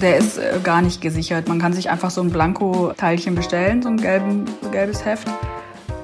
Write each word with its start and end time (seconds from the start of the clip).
Der 0.00 0.16
ist 0.16 0.38
äh, 0.38 0.58
gar 0.62 0.82
nicht 0.82 1.00
gesichert. 1.00 1.48
Man 1.48 1.58
kann 1.58 1.72
sich 1.72 1.90
einfach 1.90 2.10
so 2.10 2.22
ein 2.22 2.30
Blanko-Teilchen 2.30 3.34
bestellen, 3.34 3.82
so 3.82 3.88
ein 3.88 3.96
gelben, 3.96 4.44
gelbes 4.70 5.04
Heft 5.04 5.28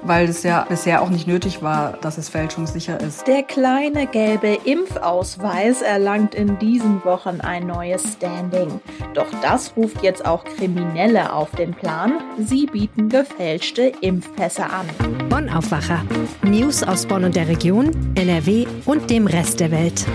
weil 0.07 0.29
es 0.29 0.43
ja 0.43 0.65
bisher 0.69 1.03
auch 1.03 1.11
nicht 1.11 1.27
nötig 1.27 1.63
war, 1.63 1.95
dass 2.01 2.19
es 2.19 2.29
fälschungssicher 2.29 3.01
ist. 3.01 3.27
Der 3.27 3.43
kleine 3.43 4.07
gelbe 4.07 4.59
Impfausweis 4.65 5.83
erlangt 5.83 6.35
in 6.35 6.59
diesen 6.59 7.05
Wochen 7.05 7.41
ein 7.41 7.67
neues 7.67 8.03
Standing. 8.15 8.81
Doch 9.15 9.27
das 9.43 9.77
ruft 9.77 10.03
jetzt 10.03 10.25
auch 10.25 10.45
Kriminelle 10.45 11.33
auf 11.33 11.51
den 11.53 11.73
Plan. 11.75 12.21
Sie 12.39 12.67
bieten 12.67 13.09
gefälschte 13.09 13.93
Impfpässe 14.01 14.65
an. 14.65 14.87
Bonn 15.29 15.49
Aufwacher. 15.51 16.03
News 16.43 16.83
aus 16.83 17.07
Bonn 17.07 17.25
und 17.25 17.37
der 17.37 17.49
Region, 17.49 17.91
NRW 18.15 18.67
und 18.85 19.11
dem 19.11 19.27
Rest 19.27 19.61
der 19.61 19.71
Welt. 19.71 20.07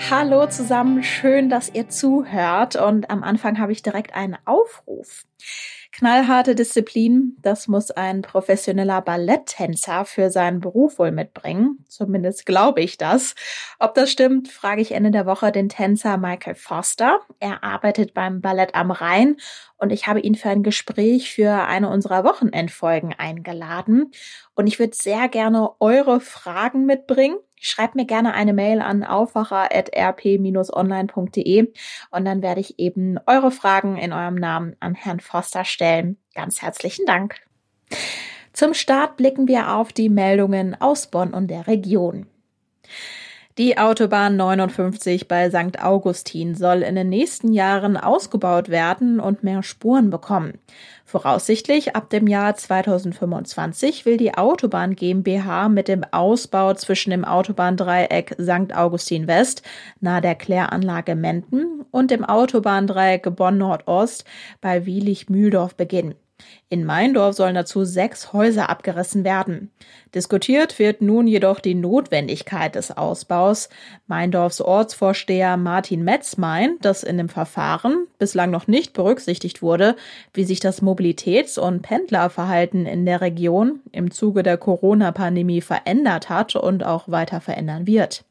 Hallo 0.00 0.46
zusammen, 0.46 1.02
schön, 1.02 1.50
dass 1.50 1.74
ihr 1.74 1.88
zuhört. 1.88 2.76
Und 2.76 3.10
am 3.10 3.22
Anfang 3.22 3.58
habe 3.58 3.72
ich 3.72 3.82
direkt 3.82 4.14
einen 4.14 4.38
Aufruf. 4.46 5.24
Knallharte 5.92 6.54
Disziplin, 6.54 7.36
das 7.42 7.66
muss 7.66 7.90
ein 7.90 8.22
professioneller 8.22 9.02
Balletttänzer 9.02 10.04
für 10.04 10.30
seinen 10.30 10.60
Beruf 10.60 10.98
wohl 10.98 11.10
mitbringen. 11.10 11.84
Zumindest 11.88 12.46
glaube 12.46 12.80
ich 12.80 12.96
das. 12.96 13.34
Ob 13.80 13.94
das 13.94 14.10
stimmt, 14.10 14.48
frage 14.48 14.80
ich 14.80 14.92
Ende 14.92 15.10
der 15.10 15.26
Woche 15.26 15.50
den 15.50 15.68
Tänzer 15.68 16.16
Michael 16.16 16.54
Foster. 16.54 17.20
Er 17.40 17.64
arbeitet 17.64 18.14
beim 18.14 18.40
Ballett 18.40 18.74
am 18.74 18.92
Rhein 18.92 19.36
und 19.76 19.90
ich 19.90 20.06
habe 20.06 20.20
ihn 20.20 20.36
für 20.36 20.50
ein 20.50 20.62
Gespräch 20.62 21.34
für 21.34 21.50
eine 21.50 21.90
unserer 21.90 22.22
Wochenendfolgen 22.24 23.12
eingeladen. 23.12 24.12
Und 24.54 24.68
ich 24.68 24.78
würde 24.78 24.94
sehr 24.94 25.28
gerne 25.28 25.70
eure 25.80 26.20
Fragen 26.20 26.86
mitbringen. 26.86 27.36
Schreibt 27.60 27.94
mir 27.94 28.06
gerne 28.06 28.34
eine 28.34 28.52
Mail 28.52 28.80
an 28.80 29.04
aufwacher.rp-online.de 29.04 31.72
und 32.10 32.24
dann 32.24 32.42
werde 32.42 32.60
ich 32.60 32.78
eben 32.78 33.18
eure 33.26 33.50
Fragen 33.50 33.96
in 33.96 34.12
eurem 34.12 34.36
Namen 34.36 34.76
an 34.80 34.94
Herrn 34.94 35.20
Foster 35.20 35.64
stellen. 35.64 36.18
Ganz 36.34 36.62
herzlichen 36.62 37.06
Dank. 37.06 37.40
Zum 38.52 38.74
Start 38.74 39.16
blicken 39.16 39.48
wir 39.48 39.74
auf 39.74 39.92
die 39.92 40.08
Meldungen 40.08 40.80
aus 40.80 41.08
Bonn 41.08 41.32
und 41.32 41.48
der 41.48 41.66
Region. 41.66 42.26
Die 43.58 43.76
Autobahn 43.76 44.36
59 44.36 45.26
bei 45.26 45.50
St. 45.50 45.82
Augustin 45.82 46.54
soll 46.54 46.82
in 46.82 46.94
den 46.94 47.08
nächsten 47.08 47.52
Jahren 47.52 47.96
ausgebaut 47.96 48.68
werden 48.68 49.18
und 49.18 49.42
mehr 49.42 49.64
Spuren 49.64 50.10
bekommen. 50.10 50.60
Voraussichtlich 51.04 51.96
ab 51.96 52.08
dem 52.08 52.28
Jahr 52.28 52.54
2025 52.54 54.06
will 54.06 54.16
die 54.16 54.34
Autobahn 54.34 54.94
GmbH 54.94 55.68
mit 55.70 55.88
dem 55.88 56.04
Ausbau 56.12 56.74
zwischen 56.74 57.10
dem 57.10 57.24
Autobahndreieck 57.24 58.36
St. 58.40 58.76
Augustin 58.76 59.26
West 59.26 59.62
nahe 59.98 60.20
der 60.20 60.36
Kläranlage 60.36 61.16
Menden 61.16 61.84
und 61.90 62.12
dem 62.12 62.24
Autobahndreieck 62.24 63.34
Bonn 63.34 63.58
Nordost 63.58 64.24
bei 64.60 64.86
Wielich-Mühldorf 64.86 65.74
beginnen. 65.74 66.14
In 66.70 66.84
Meindorf 66.84 67.34
sollen 67.34 67.54
dazu 67.54 67.84
sechs 67.84 68.32
Häuser 68.32 68.68
abgerissen 68.68 69.24
werden. 69.24 69.70
Diskutiert 70.14 70.78
wird 70.78 71.00
nun 71.00 71.26
jedoch 71.26 71.60
die 71.60 71.74
Notwendigkeit 71.74 72.74
des 72.74 72.96
Ausbaus. 72.96 73.70
Meindorfs 74.06 74.60
Ortsvorsteher 74.60 75.56
Martin 75.56 76.04
Metz 76.04 76.36
meint, 76.36 76.84
dass 76.84 77.02
in 77.02 77.16
dem 77.16 77.28
Verfahren 77.28 78.06
bislang 78.18 78.50
noch 78.50 78.66
nicht 78.66 78.92
berücksichtigt 78.92 79.62
wurde, 79.62 79.96
wie 80.34 80.44
sich 80.44 80.60
das 80.60 80.82
Mobilitäts- 80.82 81.58
und 81.58 81.82
Pendlerverhalten 81.82 82.84
in 82.86 83.06
der 83.06 83.22
Region 83.22 83.80
im 83.92 84.10
Zuge 84.10 84.42
der 84.42 84.58
Corona-Pandemie 84.58 85.62
verändert 85.62 86.28
hat 86.28 86.54
und 86.54 86.84
auch 86.84 87.08
weiter 87.08 87.40
verändern 87.40 87.86
wird. 87.86 88.24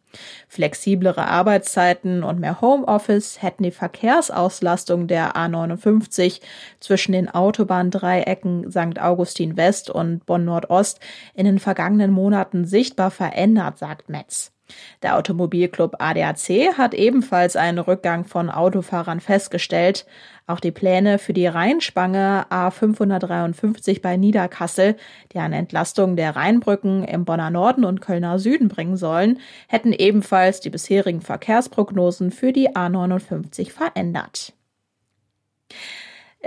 Flexiblere 0.48 1.28
Arbeitszeiten 1.28 2.24
und 2.24 2.40
mehr 2.40 2.62
Homeoffice 2.62 3.42
hätten 3.42 3.64
die 3.64 3.72
Verkehrsauslastung 3.72 5.08
der 5.08 5.36
A59 5.36 6.42
zwischen 6.80 7.12
den 7.12 7.30
Autobahndreiecken 7.30 8.72
St. 8.72 9.00
Augustin 9.00 9.58
West 9.58 9.90
und 9.90 10.26
Bonn 10.26 10.46
Nordost 10.46 11.00
in 11.34 11.46
den 11.46 11.60
vergangenen 11.60 12.12
Monaten 12.12 12.66
sichtbar 12.66 13.12
verändert, 13.12 13.78
sagt 13.78 14.10
Metz. 14.10 14.57
Der 15.02 15.16
Automobilclub 15.18 15.96
ADAC 16.00 16.78
hat 16.78 16.94
ebenfalls 16.94 17.56
einen 17.56 17.80
Rückgang 17.80 18.26
von 18.26 18.50
Autofahrern 18.50 19.20
festgestellt. 19.20 20.06
Auch 20.46 20.60
die 20.60 20.72
Pläne 20.72 21.20
für 21.20 21.34
die 21.34 21.48
Rheinspange 21.48 22.46
A553 22.50 24.02
bei 24.02 24.18
Niederkassel, 24.18 24.96
die 25.34 25.40
eine 25.40 25.58
Entlastung 25.58 26.16
der 26.16 26.36
Rheinbrücken 26.36 27.04
im 27.04 27.26
Bonner 27.26 27.50
Norden 27.50 27.86
und 27.86 28.02
Kölner 28.02 28.40
Süden 28.40 28.68
bringen 28.68 28.98
sollen, 28.98 29.40
hätten 29.68 29.94
ebenfalls 29.94 30.60
die 30.60 30.70
bisherigen 30.70 31.22
Verkehrsprognosen 31.22 32.32
für 32.32 32.54
die 32.54 32.70
A59 32.70 33.72
verändert. 33.72 34.54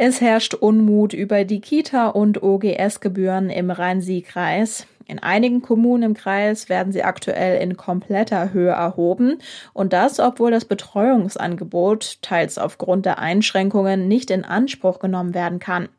Es 0.02 0.22
herrscht 0.22 0.54
Unmut 0.54 1.12
über 1.12 1.44
die 1.44 1.60
Kita- 1.60 2.08
und 2.08 2.42
OGS-Gebühren 2.42 3.50
im 3.50 3.70
Rhein-Sieg-Kreis. 3.70 4.86
In 5.06 5.18
einigen 5.18 5.60
Kommunen 5.60 6.02
im 6.04 6.14
Kreis 6.14 6.70
werden 6.70 6.90
sie 6.90 7.02
aktuell 7.02 7.60
in 7.60 7.76
kompletter 7.76 8.54
Höhe 8.54 8.70
erhoben 8.70 9.40
und 9.74 9.92
das, 9.92 10.18
obwohl 10.18 10.52
das 10.52 10.64
Betreuungsangebot 10.64 12.22
teils 12.22 12.56
aufgrund 12.56 13.04
der 13.04 13.18
Einschränkungen 13.18 14.08
nicht 14.08 14.30
in 14.30 14.42
Anspruch 14.46 15.00
genommen 15.00 15.34
werden 15.34 15.58
kann. 15.58 15.90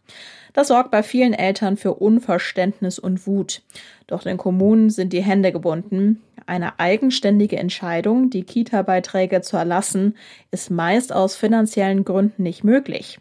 Das 0.54 0.70
sorgt 0.70 0.90
bei 0.90 1.04
vielen 1.04 1.34
Eltern 1.34 1.78
für 1.78 1.94
Unverständnis 1.94 2.98
und 2.98 3.28
Wut. 3.28 3.62
Doch 4.08 4.24
den 4.24 4.38
Kommunen 4.38 4.90
sind 4.90 5.14
die 5.14 5.22
Hände 5.22 5.52
gebunden. 5.52 6.24
Eine 6.48 6.80
eigenständige 6.80 7.58
Entscheidung, 7.58 8.32
die 8.32 8.46
Kita-Beiträge 8.46 9.42
zu 9.42 9.58
erlassen, 9.58 10.16
ist 10.50 10.72
meist 10.72 11.14
aus 11.14 11.36
finanziellen 11.36 12.04
Gründen 12.04 12.42
nicht 12.42 12.64
möglich. 12.64 13.20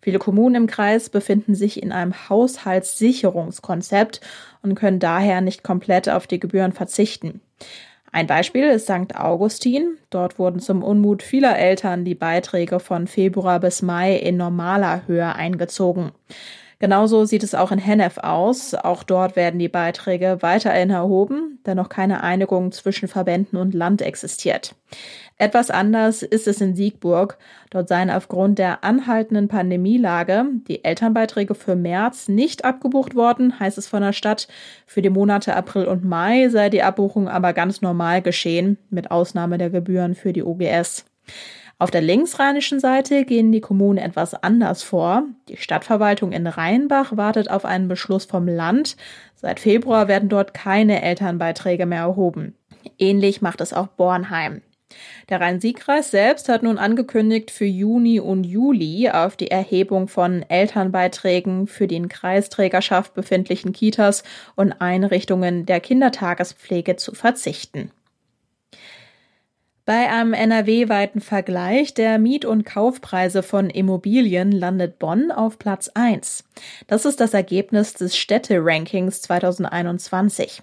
Viele 0.00 0.18
Kommunen 0.18 0.54
im 0.54 0.66
Kreis 0.66 1.10
befinden 1.10 1.54
sich 1.54 1.82
in 1.82 1.92
einem 1.92 2.28
Haushaltssicherungskonzept 2.28 4.20
und 4.62 4.74
können 4.74 4.98
daher 4.98 5.40
nicht 5.40 5.62
komplett 5.62 6.08
auf 6.08 6.26
die 6.26 6.40
Gebühren 6.40 6.72
verzichten. 6.72 7.40
Ein 8.10 8.26
Beispiel 8.26 8.64
ist 8.64 8.86
St. 8.86 9.16
Augustin. 9.16 9.98
Dort 10.10 10.38
wurden 10.38 10.60
zum 10.60 10.82
Unmut 10.82 11.22
vieler 11.22 11.58
Eltern 11.58 12.04
die 12.04 12.14
Beiträge 12.14 12.80
von 12.80 13.06
Februar 13.06 13.60
bis 13.60 13.82
Mai 13.82 14.16
in 14.16 14.36
normaler 14.36 15.06
Höhe 15.06 15.34
eingezogen. 15.34 16.12
Genauso 16.80 17.24
sieht 17.24 17.42
es 17.42 17.56
auch 17.56 17.72
in 17.72 17.78
Hennef 17.78 18.18
aus. 18.18 18.74
Auch 18.74 19.02
dort 19.02 19.34
werden 19.34 19.58
die 19.58 19.68
Beiträge 19.68 20.38
weiterhin 20.40 20.90
erhoben, 20.90 21.58
da 21.64 21.74
noch 21.74 21.88
keine 21.88 22.22
Einigung 22.22 22.70
zwischen 22.70 23.08
Verbänden 23.08 23.58
und 23.58 23.74
Land 23.74 24.00
existiert. 24.00 24.74
Etwas 25.40 25.70
anders 25.70 26.24
ist 26.24 26.48
es 26.48 26.60
in 26.60 26.74
Siegburg. 26.74 27.38
Dort 27.70 27.88
seien 27.88 28.10
aufgrund 28.10 28.58
der 28.58 28.82
anhaltenden 28.82 29.46
Pandemielage 29.46 30.44
die 30.66 30.84
Elternbeiträge 30.84 31.54
für 31.54 31.76
März 31.76 32.28
nicht 32.28 32.64
abgebucht 32.64 33.14
worden, 33.14 33.60
heißt 33.60 33.78
es 33.78 33.86
von 33.86 34.02
der 34.02 34.12
Stadt. 34.12 34.48
Für 34.84 35.00
die 35.00 35.10
Monate 35.10 35.54
April 35.54 35.86
und 35.86 36.04
Mai 36.04 36.48
sei 36.48 36.70
die 36.70 36.82
Abbuchung 36.82 37.28
aber 37.28 37.52
ganz 37.52 37.82
normal 37.82 38.20
geschehen, 38.20 38.78
mit 38.90 39.12
Ausnahme 39.12 39.58
der 39.58 39.70
Gebühren 39.70 40.16
für 40.16 40.32
die 40.32 40.42
OGS. 40.42 41.04
Auf 41.80 41.92
der 41.92 42.00
linksrheinischen 42.00 42.80
Seite 42.80 43.24
gehen 43.24 43.52
die 43.52 43.60
Kommunen 43.60 43.98
etwas 43.98 44.34
anders 44.34 44.82
vor. 44.82 45.22
Die 45.48 45.56
Stadtverwaltung 45.56 46.32
in 46.32 46.48
Rheinbach 46.48 47.16
wartet 47.16 47.48
auf 47.48 47.64
einen 47.64 47.86
Beschluss 47.86 48.24
vom 48.24 48.48
Land. 48.48 48.96
Seit 49.36 49.60
Februar 49.60 50.08
werden 50.08 50.28
dort 50.28 50.52
keine 50.52 51.00
Elternbeiträge 51.00 51.86
mehr 51.86 52.00
erhoben. 52.00 52.56
Ähnlich 52.98 53.40
macht 53.42 53.60
es 53.60 53.72
auch 53.72 53.86
Bornheim. 53.86 54.62
Der 55.28 55.40
Rhein-Sieg-Kreis 55.40 56.10
selbst 56.10 56.48
hat 56.48 56.62
nun 56.62 56.78
angekündigt, 56.78 57.50
für 57.50 57.66
Juni 57.66 58.20
und 58.20 58.44
Juli 58.44 59.10
auf 59.10 59.36
die 59.36 59.50
Erhebung 59.50 60.08
von 60.08 60.42
Elternbeiträgen 60.48 61.66
für 61.66 61.86
die 61.86 61.96
in 61.96 62.08
Kreisträgerschaft 62.08 63.14
befindlichen 63.14 63.72
Kitas 63.72 64.22
und 64.56 64.72
Einrichtungen 64.80 65.66
der 65.66 65.80
Kindertagespflege 65.80 66.96
zu 66.96 67.14
verzichten. 67.14 67.90
Bei 69.88 70.10
einem 70.10 70.34
NRW-weiten 70.34 71.22
Vergleich 71.22 71.94
der 71.94 72.18
Miet- 72.18 72.44
und 72.44 72.66
Kaufpreise 72.66 73.42
von 73.42 73.70
Immobilien 73.70 74.52
landet 74.52 74.98
Bonn 74.98 75.30
auf 75.30 75.58
Platz 75.58 75.90
1. 75.94 76.44
Das 76.88 77.06
ist 77.06 77.20
das 77.20 77.32
Ergebnis 77.32 77.94
des 77.94 78.14
Städte-Rankings 78.14 79.22
2021. 79.22 80.60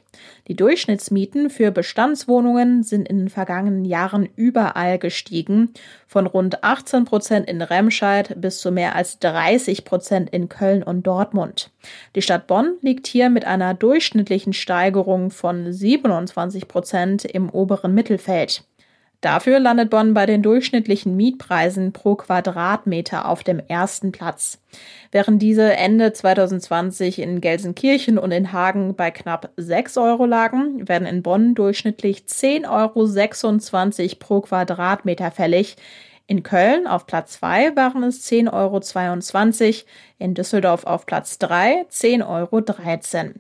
Die 0.48 0.56
Durchschnittsmieten 0.56 1.50
für 1.50 1.72
Bestandswohnungen 1.72 2.84
sind 2.84 3.10
in 3.10 3.18
den 3.18 3.30
vergangenen 3.30 3.84
Jahren 3.84 4.30
überall 4.36 5.00
gestiegen, 5.00 5.72
von 6.06 6.28
rund 6.28 6.64
18 6.64 7.06
Prozent 7.06 7.50
in 7.50 7.64
Remscheid 7.64 8.40
bis 8.40 8.60
zu 8.60 8.72
mehr 8.72 8.96
als 8.96 9.18
30 9.18 9.86
Prozent 9.86 10.30
in 10.30 10.50
Köln 10.50 10.84
und 10.84 11.02
Dortmund. 11.02 11.72
Die 12.16 12.22
Stadt 12.22 12.46
Bonn 12.46 12.76
liegt 12.82 13.08
hier 13.08 13.32
mit 13.32 13.44
einer 13.44 13.74
durchschnittlichen 13.74 14.54
Steigerung 14.54 15.32
von 15.32 15.74
27 15.74 16.68
Prozent 16.68 17.26
im 17.26 17.50
oberen 17.50 17.96
Mittelfeld. 17.96 18.64
Dafür 19.26 19.60
landet 19.60 19.90
Bonn 19.90 20.14
bei 20.14 20.28
den 20.28 20.44
durchschnittlichen 20.44 21.18
Mietpreisen 21.18 21.94
pro 21.94 22.14
Quadratmeter 22.14 23.28
auf 23.28 23.44
dem 23.44 23.60
ersten 23.60 24.12
Platz. 24.12 24.62
Während 25.12 25.42
diese 25.42 25.74
Ende 25.74 26.14
2020 26.14 27.18
in 27.18 27.42
Gelsenkirchen 27.42 28.20
und 28.20 28.30
in 28.32 28.52
Hagen 28.52 28.94
bei 28.94 29.10
knapp 29.10 29.50
6 29.58 29.98
Euro 29.98 30.28
lagen, 30.28 30.88
werden 30.88 31.08
in 31.08 31.24
Bonn 31.24 31.56
durchschnittlich 31.56 32.26
10,26 32.28 34.04
Euro 34.04 34.16
pro 34.20 34.42
Quadratmeter 34.42 35.32
fällig. 35.32 35.76
In 36.28 36.44
Köln 36.44 36.86
auf 36.86 37.08
Platz 37.08 37.40
2 37.40 37.76
waren 37.76 38.04
es 38.04 38.32
10,22 38.32 38.54
Euro, 38.54 39.88
in 40.20 40.36
Düsseldorf 40.36 40.84
auf 40.84 41.08
Platz 41.08 41.40
3 41.40 41.88
10,13 41.92 42.28
Euro. 42.28 43.34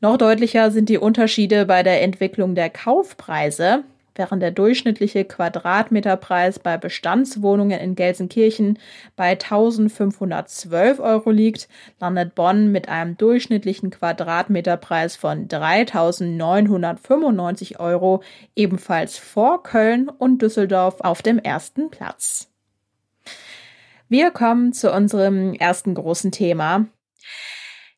Noch 0.00 0.16
deutlicher 0.16 0.70
sind 0.70 0.88
die 0.88 0.96
Unterschiede 0.96 1.66
bei 1.66 1.82
der 1.82 2.00
Entwicklung 2.00 2.54
der 2.54 2.70
Kaufpreise. 2.70 3.84
Während 4.14 4.42
der 4.42 4.50
durchschnittliche 4.50 5.24
Quadratmeterpreis 5.24 6.58
bei 6.58 6.76
Bestandswohnungen 6.76 7.80
in 7.80 7.94
Gelsenkirchen 7.94 8.78
bei 9.16 9.30
1512 9.30 11.00
Euro 11.00 11.30
liegt, 11.30 11.66
landet 11.98 12.34
Bonn 12.34 12.70
mit 12.70 12.90
einem 12.90 13.16
durchschnittlichen 13.16 13.88
Quadratmeterpreis 13.90 15.16
von 15.16 15.48
3995 15.48 17.80
Euro 17.80 18.22
ebenfalls 18.54 19.16
vor 19.16 19.62
Köln 19.62 20.10
und 20.10 20.42
Düsseldorf 20.42 21.00
auf 21.00 21.22
dem 21.22 21.38
ersten 21.38 21.90
Platz. 21.90 22.50
Wir 24.10 24.30
kommen 24.30 24.74
zu 24.74 24.92
unserem 24.92 25.54
ersten 25.54 25.94
großen 25.94 26.32
Thema. 26.32 26.84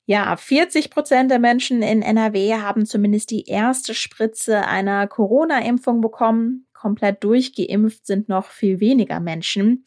Ja, 0.07 0.37
40 0.37 0.91
Prozent 0.91 1.31
der 1.31 1.39
Menschen 1.39 1.83
in 1.83 2.03
NRW 2.03 2.55
haben 2.55 2.85
zumindest 2.85 3.31
die 3.31 3.47
erste 3.47 3.95
Spritze 3.95 4.67
einer 4.67 5.07
Corona-Impfung 5.07 6.03
bekommen. 6.03 6.67
Komplett 6.75 7.25
durchgeimpft 7.25 8.07
sind 8.07 8.29
noch 8.29 8.47
viel 8.47 8.81
weniger 8.81 9.21
Menschen. 9.21 9.85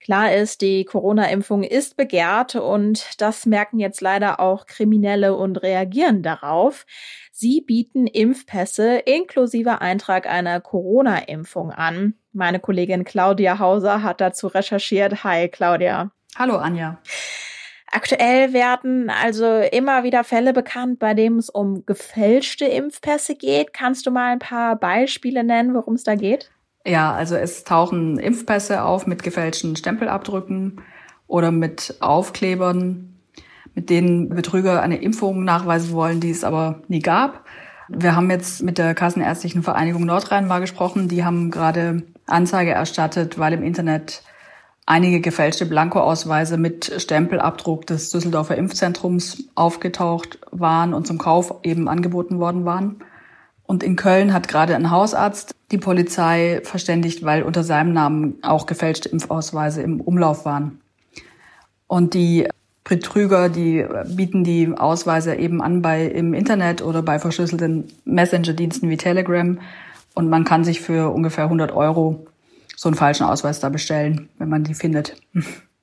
Klar 0.00 0.34
ist, 0.34 0.60
die 0.60 0.84
Corona-Impfung 0.84 1.62
ist 1.62 1.96
begehrt 1.96 2.56
und 2.56 3.22
das 3.22 3.46
merken 3.46 3.78
jetzt 3.78 4.02
leider 4.02 4.38
auch 4.38 4.66
Kriminelle 4.66 5.34
und 5.34 5.62
reagieren 5.62 6.22
darauf. 6.22 6.84
Sie 7.32 7.62
bieten 7.62 8.06
Impfpässe 8.06 8.98
inklusive 8.98 9.80
Eintrag 9.80 10.26
einer 10.26 10.60
Corona-Impfung 10.60 11.70
an. 11.70 12.12
Meine 12.34 12.60
Kollegin 12.60 13.04
Claudia 13.04 13.58
Hauser 13.58 14.02
hat 14.02 14.20
dazu 14.20 14.48
recherchiert. 14.48 15.24
Hi, 15.24 15.48
Claudia. 15.48 16.10
Hallo, 16.36 16.56
Anja. 16.56 16.98
Aktuell 17.96 18.52
werden 18.52 19.08
also 19.08 19.46
immer 19.70 20.02
wieder 20.02 20.24
Fälle 20.24 20.52
bekannt, 20.52 20.98
bei 20.98 21.14
denen 21.14 21.38
es 21.38 21.48
um 21.48 21.86
gefälschte 21.86 22.64
Impfpässe 22.64 23.36
geht. 23.36 23.72
Kannst 23.72 24.04
du 24.04 24.10
mal 24.10 24.32
ein 24.32 24.40
paar 24.40 24.74
Beispiele 24.74 25.44
nennen, 25.44 25.74
worum 25.74 25.94
es 25.94 26.02
da 26.02 26.16
geht? 26.16 26.50
Ja, 26.84 27.12
also 27.12 27.36
es 27.36 27.62
tauchen 27.62 28.18
Impfpässe 28.18 28.82
auf 28.82 29.06
mit 29.06 29.22
gefälschten 29.22 29.76
Stempelabdrücken 29.76 30.80
oder 31.28 31.52
mit 31.52 31.94
Aufklebern, 32.00 33.14
mit 33.76 33.90
denen 33.90 34.28
Betrüger 34.30 34.82
eine 34.82 35.00
Impfung 35.00 35.44
nachweisen 35.44 35.92
wollen, 35.92 36.18
die 36.18 36.30
es 36.30 36.42
aber 36.42 36.82
nie 36.88 36.98
gab. 36.98 37.44
Wir 37.88 38.16
haben 38.16 38.28
jetzt 38.28 38.64
mit 38.64 38.76
der 38.76 38.96
Kassenärztlichen 38.96 39.62
Vereinigung 39.62 40.04
Nordrhein 40.04 40.48
mal 40.48 40.58
gesprochen. 40.60 41.06
Die 41.06 41.24
haben 41.24 41.52
gerade 41.52 42.02
Anzeige 42.26 42.72
erstattet, 42.72 43.38
weil 43.38 43.52
im 43.52 43.62
Internet 43.62 44.24
einige 44.86 45.20
gefälschte 45.20 45.66
Blankoausweise 45.66 46.56
mit 46.58 46.92
Stempelabdruck 46.98 47.86
des 47.86 48.10
Düsseldorfer 48.10 48.56
Impfzentrums 48.56 49.44
aufgetaucht 49.54 50.38
waren 50.50 50.94
und 50.94 51.06
zum 51.06 51.18
Kauf 51.18 51.54
eben 51.62 51.88
angeboten 51.88 52.38
worden 52.38 52.64
waren. 52.64 52.96
Und 53.64 53.82
in 53.82 53.96
Köln 53.96 54.34
hat 54.34 54.48
gerade 54.48 54.76
ein 54.76 54.90
Hausarzt 54.90 55.54
die 55.70 55.78
Polizei 55.78 56.60
verständigt, 56.64 57.24
weil 57.24 57.42
unter 57.42 57.64
seinem 57.64 57.94
Namen 57.94 58.34
auch 58.42 58.66
gefälschte 58.66 59.08
Impfausweise 59.08 59.80
im 59.80 60.00
Umlauf 60.00 60.44
waren. 60.44 60.80
Und 61.86 62.12
die 62.12 62.46
Betrüger, 62.84 63.48
die 63.48 63.86
bieten 64.08 64.44
die 64.44 64.70
Ausweise 64.76 65.34
eben 65.36 65.62
an 65.62 65.80
bei 65.80 66.04
im 66.04 66.34
Internet 66.34 66.82
oder 66.82 67.00
bei 67.00 67.18
verschlüsselten 67.18 67.88
Messenger-Diensten 68.04 68.90
wie 68.90 68.98
Telegram. 68.98 69.58
Und 70.14 70.28
man 70.28 70.44
kann 70.44 70.64
sich 70.64 70.82
für 70.82 71.10
ungefähr 71.10 71.44
100 71.44 71.72
Euro 71.72 72.26
so 72.76 72.88
einen 72.88 72.96
falschen 72.96 73.24
Ausweis 73.24 73.60
da 73.60 73.68
bestellen, 73.68 74.28
wenn 74.38 74.48
man 74.48 74.64
die 74.64 74.74
findet. 74.74 75.16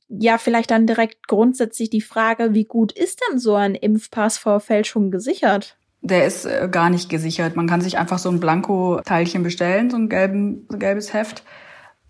Ja, 0.10 0.38
vielleicht 0.38 0.72
dann 0.72 0.88
direkt 0.88 1.28
grundsätzlich 1.28 1.90
die 1.90 2.02
Frage, 2.02 2.54
wie 2.54 2.66
gut 2.66 2.92
ist 2.92 3.22
denn 3.30 3.40
so 3.40 3.56
ein 3.56 3.76
Impfpass 3.76 4.38
vor 4.38 4.60
Fälschung 4.60 5.10
gesichert? 5.10 5.78
Der 6.02 6.26
ist 6.26 6.46
äh, 6.46 6.68
gar 6.70 6.90
nicht 6.90 7.10
gesichert. 7.10 7.56
Man 7.56 7.68
kann 7.68 7.80
sich 7.82 7.98
einfach 7.98 8.20
so 8.20 8.30
ein 8.30 8.40
Blanko-Teilchen 8.40 9.44
bestellen, 9.44 9.90
so 9.90 9.98
ein, 9.98 10.10
gelben, 10.10 10.66
so 10.68 10.76
ein 10.76 10.80
gelbes 10.80 11.14
Heft, 11.14 11.44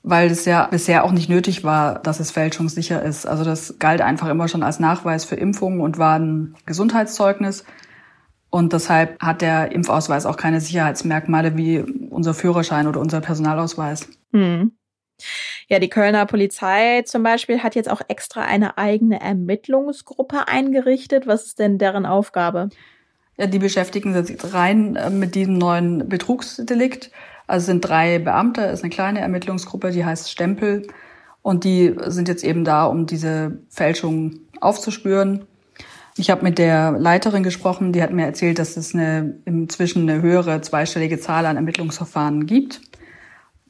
weil 0.01 0.31
es 0.31 0.45
ja 0.45 0.67
bisher 0.71 1.03
auch 1.03 1.11
nicht 1.11 1.29
nötig 1.29 1.63
war, 1.63 1.99
dass 1.99 2.19
es 2.19 2.31
fälschungssicher 2.31 3.03
ist. 3.03 3.27
Also 3.27 3.43
das 3.43 3.75
galt 3.77 4.01
einfach 4.01 4.29
immer 4.29 4.47
schon 4.47 4.63
als 4.63 4.79
Nachweis 4.79 5.25
für 5.25 5.35
Impfungen 5.35 5.81
und 5.81 5.99
war 5.99 6.17
ein 6.17 6.55
Gesundheitszeugnis. 6.65 7.65
Und 8.51 8.73
deshalb 8.73 9.19
hat 9.21 9.41
der 9.41 9.71
Impfausweis 9.71 10.25
auch 10.25 10.35
keine 10.35 10.59
Sicherheitsmerkmale 10.59 11.55
wie 11.55 11.79
unser 11.79 12.33
Führerschein 12.33 12.85
oder 12.85 12.99
unser 12.99 13.21
Personalausweis. 13.21 14.09
Hm. 14.33 14.73
Ja, 15.69 15.79
die 15.79 15.89
Kölner 15.89 16.25
Polizei 16.25 17.03
zum 17.03 17.23
Beispiel 17.23 17.63
hat 17.63 17.75
jetzt 17.75 17.89
auch 17.89 18.01
extra 18.09 18.41
eine 18.41 18.77
eigene 18.77 19.21
Ermittlungsgruppe 19.21 20.49
eingerichtet. 20.49 21.27
Was 21.27 21.45
ist 21.45 21.59
denn 21.59 21.77
deren 21.77 22.05
Aufgabe? 22.05 22.69
Ja, 23.37 23.47
die 23.47 23.59
beschäftigen 23.59 24.21
sich 24.25 24.37
rein 24.53 24.97
äh, 24.97 25.09
mit 25.09 25.33
diesem 25.35 25.57
neuen 25.57 26.09
Betrugsdelikt. 26.09 27.09
Also 27.47 27.67
sind 27.67 27.81
drei 27.81 28.19
Beamte, 28.19 28.63
ist 28.63 28.83
eine 28.83 28.89
kleine 28.89 29.21
Ermittlungsgruppe, 29.21 29.91
die 29.91 30.03
heißt 30.03 30.29
Stempel. 30.29 30.87
Und 31.41 31.63
die 31.63 31.95
sind 32.07 32.27
jetzt 32.27 32.43
eben 32.43 32.65
da, 32.65 32.83
um 32.85 33.05
diese 33.05 33.59
Fälschung 33.69 34.41
aufzuspüren 34.59 35.47
ich 36.21 36.29
habe 36.29 36.43
mit 36.43 36.59
der 36.59 36.91
Leiterin 36.91 37.41
gesprochen, 37.41 37.93
die 37.93 38.03
hat 38.03 38.11
mir 38.11 38.25
erzählt, 38.25 38.59
dass 38.59 38.77
es 38.77 38.93
eine, 38.93 39.39
inzwischen 39.45 40.07
eine 40.07 40.21
höhere 40.21 40.61
zweistellige 40.61 41.19
Zahl 41.19 41.47
an 41.47 41.55
Ermittlungsverfahren 41.55 42.45
gibt. 42.45 42.79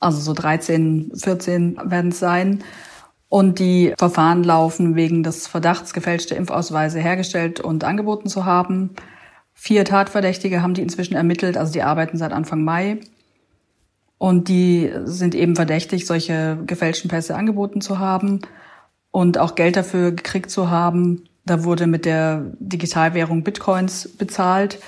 Also 0.02 0.20
so 0.20 0.34
13, 0.34 1.14
14 1.16 1.78
werden 1.86 2.12
es 2.12 2.20
sein. 2.20 2.62
Und 3.30 3.60
die 3.60 3.94
Verfahren 3.98 4.44
laufen 4.44 4.98
wegen 4.98 5.24
des 5.24 5.48
Verdachts, 5.48 5.94
gefälschte 5.94 6.36
Impfausweise 6.36 7.00
hergestellt 7.00 7.62
und 7.62 7.86
angeboten 7.86 8.28
zu 8.28 8.44
haben. 8.44 8.90
Vier 9.54 9.86
Tatverdächtige 9.86 10.62
haben 10.62 10.74
die 10.74 10.82
inzwischen 10.82 11.16
ermittelt, 11.16 11.56
also 11.56 11.72
die 11.72 11.84
arbeiten 11.84 12.18
seit 12.18 12.34
Anfang 12.34 12.66
Mai. 12.66 13.00
Und 14.18 14.50
die 14.50 14.92
sind 15.06 15.36
eben 15.36 15.56
verdächtig, 15.56 16.06
solche 16.06 16.58
gefälschten 16.68 17.10
Pässe 17.10 17.36
angeboten 17.36 17.80
zu 17.80 17.98
haben 17.98 18.42
und 19.10 19.38
auch 19.38 19.56
Geld 19.56 19.78
dafür 19.78 20.12
gekriegt 20.12 20.52
zu 20.52 20.70
haben. 20.70 21.24
Da 21.46 21.64
wurde 21.64 21.88
mit 21.88 22.06
der 22.06 22.52
Digitalwährung 22.60 23.44
Bitcoins 23.44 24.10
bezahlt. 24.18 24.80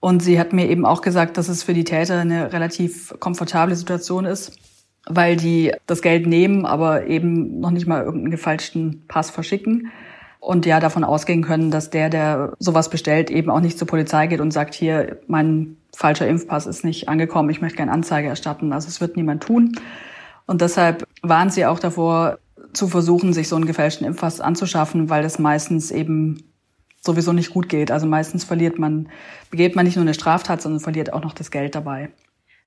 Und 0.00 0.22
sie 0.22 0.38
hat 0.40 0.52
mir 0.52 0.68
eben 0.68 0.86
auch 0.86 1.02
gesagt, 1.02 1.36
dass 1.36 1.48
es 1.48 1.62
für 1.62 1.74
die 1.74 1.84
Täter 1.84 2.18
eine 2.18 2.52
relativ 2.52 3.14
komfortable 3.20 3.74
Situation 3.74 4.24
ist, 4.24 4.58
weil 5.06 5.36
die 5.36 5.72
das 5.86 6.00
Geld 6.00 6.26
nehmen, 6.26 6.64
aber 6.64 7.06
eben 7.06 7.60
noch 7.60 7.70
nicht 7.70 7.86
mal 7.86 8.02
irgendeinen 8.02 8.30
gefälschten 8.30 9.04
Pass 9.08 9.30
verschicken. 9.30 9.90
Und 10.38 10.64
ja, 10.64 10.80
davon 10.80 11.04
ausgehen 11.04 11.42
können, 11.42 11.70
dass 11.70 11.90
der, 11.90 12.08
der 12.08 12.54
sowas 12.58 12.88
bestellt, 12.88 13.30
eben 13.30 13.50
auch 13.50 13.60
nicht 13.60 13.78
zur 13.78 13.86
Polizei 13.86 14.26
geht 14.26 14.40
und 14.40 14.52
sagt, 14.52 14.72
hier, 14.72 15.20
mein 15.26 15.76
falscher 15.94 16.26
Impfpass 16.26 16.66
ist 16.66 16.82
nicht 16.82 17.10
angekommen, 17.10 17.50
ich 17.50 17.60
möchte 17.60 17.76
gerne 17.76 17.92
Anzeige 17.92 18.28
erstatten. 18.28 18.72
Also 18.72 18.88
es 18.88 19.02
wird 19.02 19.16
niemand 19.16 19.42
tun. 19.42 19.76
Und 20.46 20.62
deshalb 20.62 21.06
waren 21.22 21.50
sie 21.50 21.66
auch 21.66 21.78
davor, 21.78 22.38
zu 22.72 22.88
versuchen, 22.88 23.32
sich 23.32 23.48
so 23.48 23.56
einen 23.56 23.66
gefälschten 23.66 24.06
Impfpass 24.06 24.40
anzuschaffen, 24.40 25.10
weil 25.10 25.24
es 25.24 25.38
meistens 25.38 25.90
eben 25.90 26.50
sowieso 27.00 27.32
nicht 27.32 27.50
gut 27.50 27.68
geht. 27.68 27.90
Also 27.90 28.06
meistens 28.06 28.44
verliert 28.44 28.78
man, 28.78 29.08
begeht 29.50 29.74
man 29.74 29.84
nicht 29.84 29.96
nur 29.96 30.04
eine 30.04 30.14
Straftat, 30.14 30.62
sondern 30.62 30.80
verliert 30.80 31.12
auch 31.12 31.22
noch 31.22 31.32
das 31.32 31.50
Geld 31.50 31.74
dabei. 31.74 32.10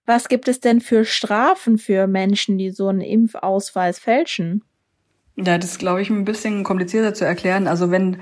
Was 0.05 0.27
gibt 0.27 0.47
es 0.47 0.59
denn 0.59 0.81
für 0.81 1.05
Strafen 1.05 1.77
für 1.77 2.07
Menschen, 2.07 2.57
die 2.57 2.71
so 2.71 2.89
einen 2.89 3.01
Impfausweis 3.01 3.99
fälschen? 3.99 4.63
Ja, 5.35 5.57
das 5.57 5.71
ist, 5.71 5.79
glaube 5.79 6.01
ich, 6.01 6.09
ein 6.09 6.25
bisschen 6.25 6.63
komplizierter 6.63 7.13
zu 7.13 7.25
erklären. 7.25 7.67
Also 7.67 7.89
wenn 7.89 8.17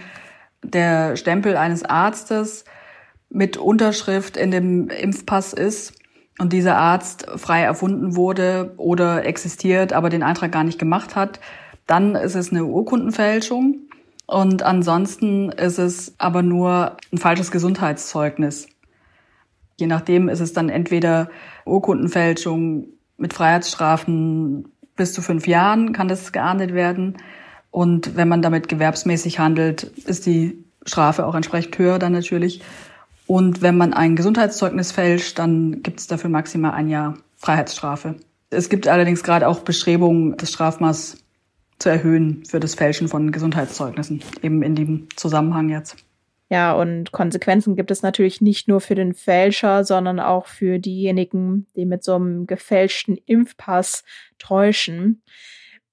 der 0.64 1.16
Stempel 1.16 1.58
eines 1.58 1.84
Arztes 1.84 2.66
mit 3.30 3.58
Unterschrift 3.58 4.38
in 4.38 4.52
dem 4.52 4.90
Impfpass 4.90 5.54
ist 5.54 5.94
und 6.38 6.54
dieser 6.54 6.78
Arzt 6.78 7.26
frei 7.36 7.62
erfunden 7.62 8.16
wurde 8.16 8.74
oder 8.78 9.26
existiert, 9.26 9.92
aber 9.94 10.10
den 10.10 10.24
Eintrag 10.24 10.52
gar 10.52 10.64
nicht 10.64 10.80
gemacht 10.80 11.16
hat, 11.16 11.40
dann 11.88 12.16
ist 12.16 12.36
es 12.36 12.52
eine 12.52 12.66
Urkundenfälschung. 12.66 13.80
Und 14.28 14.64
ansonsten 14.64 15.50
ist 15.50 15.78
es 15.78 16.16
aber 16.18 16.42
nur 16.42 16.98
ein 17.12 17.18
falsches 17.18 17.52
Gesundheitszeugnis. 17.52 18.68
Je 19.78 19.88
nachdem 19.88 20.30
ist 20.30 20.40
es 20.40 20.54
dann 20.54 20.70
entweder 20.70 21.30
Urkundenfälschung 21.66 22.88
mit 23.18 23.34
Freiheitsstrafen 23.34 24.72
bis 24.96 25.14
zu 25.14 25.22
fünf 25.22 25.48
Jahren 25.48 25.94
kann 25.94 26.08
das 26.08 26.32
geahndet 26.32 26.74
werden. 26.74 27.18
Und 27.72 28.16
wenn 28.16 28.28
man 28.28 28.42
damit 28.42 28.68
gewerbsmäßig 28.68 29.40
handelt, 29.40 29.84
ist 29.84 30.26
die 30.26 30.64
Strafe 30.86 31.26
auch 31.26 31.36
entsprechend 31.36 31.78
höher 31.78 32.00
dann 32.00 32.12
natürlich. 32.12 32.62
Und 33.28 33.62
wenn 33.62 33.78
man 33.78 33.94
ein 33.94 34.16
Gesundheitszeugnis 34.16 34.92
fälscht, 34.92 35.40
dann 35.40 35.82
gibt 35.84 36.00
es 36.00 36.08
dafür 36.08 36.30
maximal 36.30 36.74
ein 36.74 36.90
Jahr 36.90 37.18
Freiheitsstrafe. 37.38 38.16
Es 38.50 38.68
gibt 38.68 38.88
allerdings 38.88 39.24
gerade 39.24 39.48
auch 39.48 39.62
Bestrebungen, 39.62 40.36
das 40.38 40.52
Strafmaß 40.52 41.18
zu 41.82 41.90
erhöhen 41.90 42.44
für 42.46 42.60
das 42.60 42.76
Fälschen 42.76 43.08
von 43.08 43.32
Gesundheitszeugnissen, 43.32 44.22
eben 44.42 44.62
in 44.62 44.76
dem 44.76 45.08
Zusammenhang 45.16 45.70
jetzt. 45.70 45.98
Ja, 46.50 46.74
und 46.74 47.14
Konsequenzen 47.14 47.76
gibt 47.76 47.92
es 47.92 48.02
natürlich 48.02 48.42
nicht 48.42 48.68
nur 48.68 48.82
für 48.82 48.94
den 48.94 49.14
Fälscher, 49.14 49.86
sondern 49.86 50.20
auch 50.20 50.48
für 50.48 50.80
diejenigen, 50.80 51.66
die 51.76 51.86
mit 51.86 52.04
so 52.04 52.16
einem 52.16 52.46
gefälschten 52.46 53.18
Impfpass 53.26 54.04
täuschen. 54.38 55.24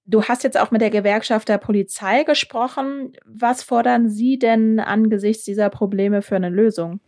Du 0.05 0.25
hast 0.25 0.43
jetzt 0.43 0.59
auch 0.59 0.71
mit 0.71 0.81
der 0.81 0.91
Gewerkschaft 0.91 1.49
der 1.49 1.59
Polizei 1.59 2.25
gesprochen. 2.25 3.13
Was 3.25 3.63
fordern 3.63 4.09
Sie 4.09 4.39
denn 4.39 4.81
angesichts 4.81 5.45
dieser 5.45 5.71
Probleme 5.71 6.23
für 6.23 6.37
eine 6.37 6.51
Lösung? 6.51 7.01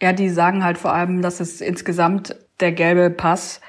Ja, 0.00 0.12
die 0.12 0.30
sagen 0.30 0.64
halt 0.64 0.78
vor 0.78 0.94
allem, 0.94 1.22
dass 1.22 1.40
es 1.40 1.60
insgesamt 1.60 2.34
der 2.60 2.72
gelbe 2.72 3.10
Pass 3.10 3.60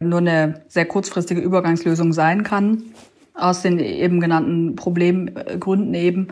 nur 0.00 0.18
eine 0.18 0.64
sehr 0.68 0.84
kurzfristige 0.84 1.40
Übergangslösung 1.40 2.12
sein 2.12 2.42
kann, 2.42 2.82
aus 3.36 3.62
den 3.62 3.78
eben 3.78 4.20
genannten 4.20 4.76
Problemgründen 4.76 5.94
eben, 5.94 6.28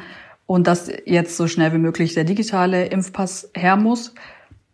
und 0.46 0.66
dass 0.66 0.92
jetzt 1.06 1.38
so 1.38 1.46
schnell 1.46 1.72
wie 1.72 1.78
möglich 1.78 2.12
der 2.12 2.24
digitale 2.24 2.84
Impfpass 2.86 3.50
her 3.54 3.76
muss. 3.76 4.14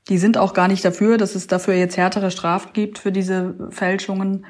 Die 0.09 0.19
sind 0.19 0.37
auch 0.37 0.53
gar 0.53 0.67
nicht 0.67 0.85
dafür, 0.85 1.17
dass 1.17 1.37
es 1.37 1.47
dafür 1.47 1.75
jetzt 1.75 1.97
härtere 1.97 2.33
Strafen 2.33 2.71
gibt 2.73 2.99
für 2.99 3.13
diese 3.13 3.55
Fälschungen 3.71 4.45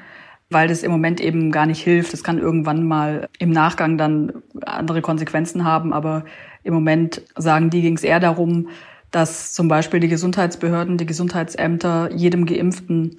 weil 0.51 0.67
das 0.67 0.83
im 0.83 0.91
Moment 0.91 1.21
eben 1.21 1.51
gar 1.51 1.65
nicht 1.65 1.81
hilft. 1.81 2.13
Es 2.13 2.23
kann 2.23 2.37
irgendwann 2.37 2.85
mal 2.85 3.29
im 3.39 3.49
Nachgang 3.49 3.97
dann 3.97 4.43
andere 4.65 5.01
Konsequenzen 5.01 5.63
haben, 5.63 5.93
aber 5.93 6.25
im 6.63 6.73
Moment 6.73 7.21
sagen 7.37 7.69
die, 7.69 7.81
ging 7.81 7.95
es 7.95 8.03
eher 8.03 8.19
darum, 8.19 8.67
dass 9.09 9.53
zum 9.53 9.67
Beispiel 9.67 9.99
die 9.99 10.09
Gesundheitsbehörden, 10.09 10.97
die 10.97 11.05
Gesundheitsämter 11.05 12.11
jedem 12.13 12.45
Geimpften 12.45 13.15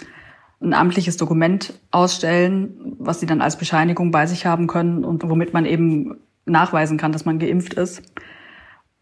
ein 0.62 0.75
amtliches 0.75 1.16
Dokument 1.16 1.75
ausstellen, 1.90 2.95
was 2.99 3.21
sie 3.21 3.26
dann 3.26 3.40
als 3.40 3.57
Bescheinigung 3.57 4.11
bei 4.11 4.26
sich 4.26 4.47
haben 4.47 4.66
können 4.66 5.04
und 5.04 5.28
womit 5.28 5.52
man 5.52 5.66
eben 5.66 6.16
nachweisen 6.47 6.99
kann, 6.99 7.12
dass 7.12 7.25
man 7.25 7.38
geimpft 7.38 7.75
ist. 7.75 8.02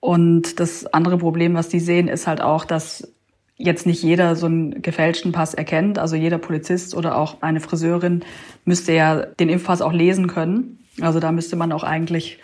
Und 0.01 0.59
das 0.61 0.87
andere 0.87 1.19
Problem, 1.19 1.55
was 1.55 1.69
die 1.69 1.81
sehen, 1.81 2.09
ist 2.09 2.27
halt 2.27 2.41
auch, 2.41 2.65
dass 2.65 3.13
jetzt 3.57 3.87
nicht 3.87 4.03
jeder 4.03 4.37
so 4.37 4.47
einen 4.47 4.81
gefälschten 4.81 5.33
Pass 5.33 5.53
erkennt. 5.53 5.99
Also 5.99 6.17
jeder 6.17 6.39
Polizist 6.39 6.95
oder 6.95 7.17
auch 7.17 7.43
eine 7.43 7.61
Friseurin 7.61 8.25
müsste 8.65 8.93
ja 8.93 9.27
den 9.27 9.51
Impfpass 9.51 9.83
auch 9.83 9.93
lesen 9.93 10.27
können. 10.27 10.79
Also 11.03 11.21
da 11.21 11.31
müsste 11.31 11.57
man 11.57 11.73
auch 11.73 11.85
eigentlich 11.85 12.39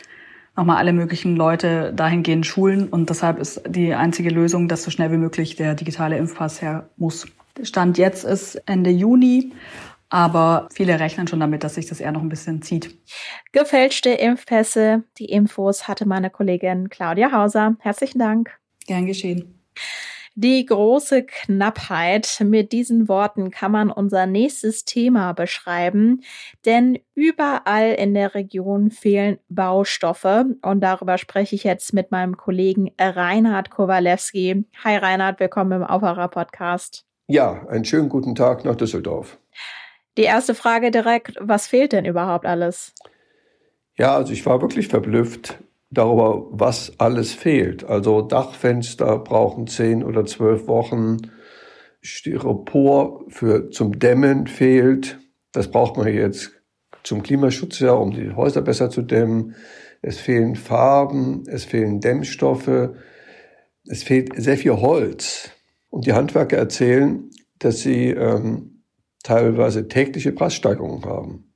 nochmal 0.56 0.76
alle 0.76 0.92
möglichen 0.92 1.36
Leute 1.36 1.92
dahingehend 1.94 2.44
schulen. 2.44 2.88
Und 2.88 3.08
deshalb 3.08 3.38
ist 3.38 3.62
die 3.66 3.94
einzige 3.94 4.28
Lösung, 4.28 4.68
dass 4.68 4.82
so 4.82 4.90
schnell 4.90 5.10
wie 5.10 5.16
möglich 5.16 5.56
der 5.56 5.74
digitale 5.74 6.18
Impfpass 6.18 6.60
her 6.60 6.90
muss. 6.98 7.26
Stand 7.62 7.98
jetzt 7.98 8.24
ist 8.24 8.56
Ende 8.66 8.90
Juni. 8.90 9.52
Aber 10.08 10.68
viele 10.72 11.00
rechnen 11.00 11.26
schon 11.26 11.40
damit, 11.40 11.64
dass 11.64 11.74
sich 11.74 11.86
das 11.86 12.00
eher 12.00 12.12
noch 12.12 12.22
ein 12.22 12.28
bisschen 12.28 12.62
zieht. 12.62 12.96
Gefälschte 13.52 14.10
Impfpässe. 14.10 15.02
Die 15.18 15.26
Infos 15.26 15.88
hatte 15.88 16.06
meine 16.06 16.30
Kollegin 16.30 16.88
Claudia 16.90 17.32
Hauser. 17.32 17.76
Herzlichen 17.80 18.20
Dank. 18.20 18.56
Gern 18.86 19.06
geschehen. 19.06 19.60
Die 20.38 20.66
große 20.66 21.24
Knappheit. 21.24 22.42
Mit 22.44 22.72
diesen 22.72 23.08
Worten 23.08 23.50
kann 23.50 23.72
man 23.72 23.90
unser 23.90 24.26
nächstes 24.26 24.84
Thema 24.84 25.32
beschreiben, 25.32 26.20
denn 26.66 26.98
überall 27.14 27.92
in 27.92 28.12
der 28.12 28.34
Region 28.34 28.90
fehlen 28.90 29.38
Baustoffe 29.48 30.44
und 30.60 30.80
darüber 30.82 31.16
spreche 31.16 31.56
ich 31.56 31.64
jetzt 31.64 31.94
mit 31.94 32.10
meinem 32.10 32.36
Kollegen 32.36 32.92
Reinhard 33.00 33.70
Kowalewski. 33.70 34.66
Hi 34.84 34.96
Reinhard, 34.96 35.40
willkommen 35.40 35.72
im 35.72 35.84
Aufwacher 35.84 36.28
Podcast. 36.28 37.05
Ja, 37.28 37.66
einen 37.68 37.84
schönen 37.84 38.08
guten 38.08 38.34
Tag 38.34 38.64
nach 38.64 38.76
Düsseldorf. 38.76 39.38
Die 40.16 40.22
erste 40.22 40.54
Frage 40.54 40.90
direkt, 40.90 41.34
was 41.40 41.66
fehlt 41.66 41.92
denn 41.92 42.04
überhaupt 42.04 42.46
alles? 42.46 42.94
Ja, 43.96 44.14
also 44.14 44.32
ich 44.32 44.46
war 44.46 44.62
wirklich 44.62 44.88
verblüfft 44.88 45.58
darüber, 45.90 46.46
was 46.50 46.92
alles 46.98 47.32
fehlt. 47.32 47.84
Also 47.84 48.22
Dachfenster 48.22 49.18
brauchen 49.18 49.66
zehn 49.66 50.04
oder 50.04 50.24
zwölf 50.24 50.68
Wochen. 50.68 51.16
Styropor 52.00 53.24
für 53.28 53.70
zum 53.70 53.98
Dämmen 53.98 54.46
fehlt. 54.46 55.18
Das 55.52 55.70
braucht 55.70 55.96
man 55.96 56.06
jetzt 56.12 56.52
zum 57.02 57.22
Klimaschutz 57.22 57.80
ja, 57.80 57.92
um 57.92 58.12
die 58.12 58.32
Häuser 58.32 58.62
besser 58.62 58.90
zu 58.90 59.02
dämmen. 59.02 59.56
Es 60.02 60.18
fehlen 60.18 60.54
Farben, 60.54 61.44
es 61.48 61.64
fehlen 61.64 62.00
Dämmstoffe, 62.00 62.90
es 63.88 64.02
fehlt 64.04 64.30
sehr 64.36 64.56
viel 64.56 64.76
Holz. 64.76 65.55
Und 65.90 66.06
die 66.06 66.12
Handwerker 66.12 66.56
erzählen, 66.56 67.30
dass 67.58 67.80
sie 67.80 68.10
ähm, 68.10 68.82
teilweise 69.22 69.88
tägliche 69.88 70.32
Preissteigerungen 70.32 71.04
haben. 71.04 71.46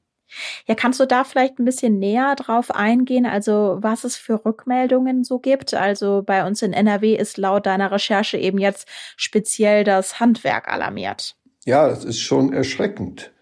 Ja, 0.67 0.75
kannst 0.75 1.01
du 1.01 1.07
da 1.07 1.25
vielleicht 1.25 1.59
ein 1.59 1.65
bisschen 1.65 1.99
näher 1.99 2.37
drauf 2.37 2.71
eingehen, 2.71 3.27
also 3.27 3.79
was 3.81 4.05
es 4.05 4.17
für 4.17 4.45
Rückmeldungen 4.45 5.25
so 5.25 5.39
gibt? 5.39 5.75
Also 5.75 6.23
bei 6.25 6.47
uns 6.47 6.63
in 6.63 6.73
NRW 6.73 7.17
ist 7.17 7.37
laut 7.37 7.67
deiner 7.67 7.91
Recherche 7.91 8.39
eben 8.39 8.59
jetzt 8.59 8.87
speziell 9.17 9.83
das 9.83 10.21
Handwerk 10.21 10.69
alarmiert. 10.69 11.37
Ja, 11.65 11.89
das 11.89 12.05
ist 12.05 12.21
schon 12.21 12.53
erschreckend. 12.53 13.33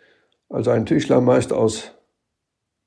Also 0.48 0.70
ein 0.70 0.86
Tischlermeister 0.86 1.56
aus 1.56 1.92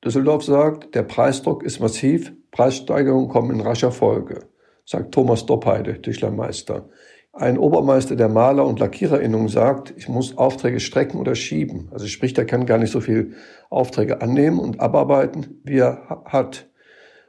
Düsseldorf 0.04 0.44
sagt, 0.44 0.96
der 0.96 1.04
Preisdruck 1.04 1.64
ist 1.64 1.80
massiv, 1.80 2.34
Preissteigerungen 2.50 3.30
kommen 3.30 3.52
in 3.52 3.62
rascher 3.62 3.92
Folge, 3.92 4.48
sagt 4.84 5.14
Thomas 5.14 5.46
Doppheide, 5.46 6.02
Tischlermeister. 6.02 6.90
Ein 7.34 7.58
Obermeister 7.58 8.18
der 8.18 8.28
Maler- 8.28 8.66
und 8.66 8.80
Lackiererinnung 8.80 9.48
sagt, 9.48 9.94
ich 9.96 10.10
muss 10.10 10.38
Aufträge 10.38 10.82
strecken 10.82 11.18
oder 11.18 11.34
schieben. 11.34 11.88
Also 11.92 12.08
sprich, 12.08 12.38
er 12.38 12.46
kann 12.46 12.66
gar 12.66 12.78
nicht 12.78 12.92
so 12.92 13.00
viel 13.00 13.36
Aufträge 13.70 14.22
annehmen 14.22 14.60
und 14.60 14.82
abarbeiten, 14.82 15.62
wie 15.64 15.78
er 15.78 16.24
hat. 16.26 16.70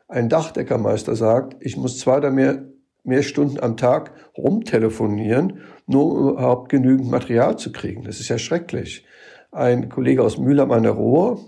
Ein 0.09 0.29
Dachdeckermeister 0.29 1.15
sagt, 1.15 1.57
ich 1.61 1.77
muss 1.77 1.99
zwei 2.01 2.17
oder 2.17 2.33
mehr, 2.33 2.65
mehr 3.05 3.23
Stunden 3.23 3.61
am 3.61 3.77
Tag 3.77 4.13
rumtelefonieren, 4.37 5.61
nur 5.87 6.13
um 6.13 6.29
überhaupt 6.31 6.69
genügend 6.69 7.09
Material 7.09 7.57
zu 7.57 7.71
kriegen. 7.71 8.03
Das 8.03 8.19
ist 8.19 8.29
ja 8.29 8.39
schrecklich. 8.39 9.07
Ein 9.53 9.89
Kollege 9.89 10.25
aus 10.25 10.37
Mühlheim 10.37 10.73
an 10.73 10.83
der 10.83 10.93
Ruhr, 10.93 11.41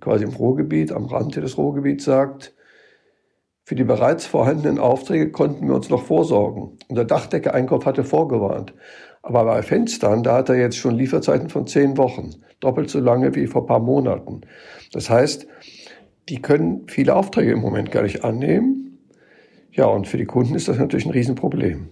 quasi 0.00 0.24
im 0.24 0.34
Ruhrgebiet, 0.34 0.92
am 0.92 1.06
Rand 1.06 1.36
des 1.36 1.56
Ruhrgebiets, 1.56 2.04
sagt, 2.04 2.54
für 3.64 3.74
die 3.74 3.84
bereits 3.84 4.26
vorhandenen 4.26 4.78
Aufträge 4.78 5.30
konnten 5.30 5.68
wir 5.68 5.74
uns 5.74 5.88
noch 5.88 6.04
vorsorgen. 6.04 6.78
Unser 6.88 7.04
Dachdecke-Einkauf 7.04 7.86
hatte 7.86 8.04
vorgewarnt. 8.04 8.74
Aber 9.22 9.44
bei 9.44 9.62
Fenstern, 9.62 10.24
da 10.24 10.38
hat 10.38 10.48
er 10.48 10.56
jetzt 10.56 10.76
schon 10.76 10.96
Lieferzeiten 10.96 11.48
von 11.48 11.66
zehn 11.66 11.96
Wochen. 11.96 12.30
Doppelt 12.58 12.90
so 12.90 12.98
lange 12.98 13.34
wie 13.36 13.46
vor 13.46 13.66
paar 13.66 13.78
Monaten. 13.78 14.40
Das 14.92 15.08
heißt, 15.08 15.46
die 16.28 16.42
können 16.42 16.88
viele 16.88 17.14
Aufträge 17.14 17.52
im 17.52 17.60
Moment 17.60 17.92
gar 17.92 18.02
nicht 18.02 18.24
annehmen. 18.24 18.98
Ja, 19.70 19.86
und 19.86 20.08
für 20.08 20.18
die 20.18 20.26
Kunden 20.26 20.54
ist 20.54 20.68
das 20.68 20.78
natürlich 20.78 21.06
ein 21.06 21.12
Riesenproblem. 21.12 21.88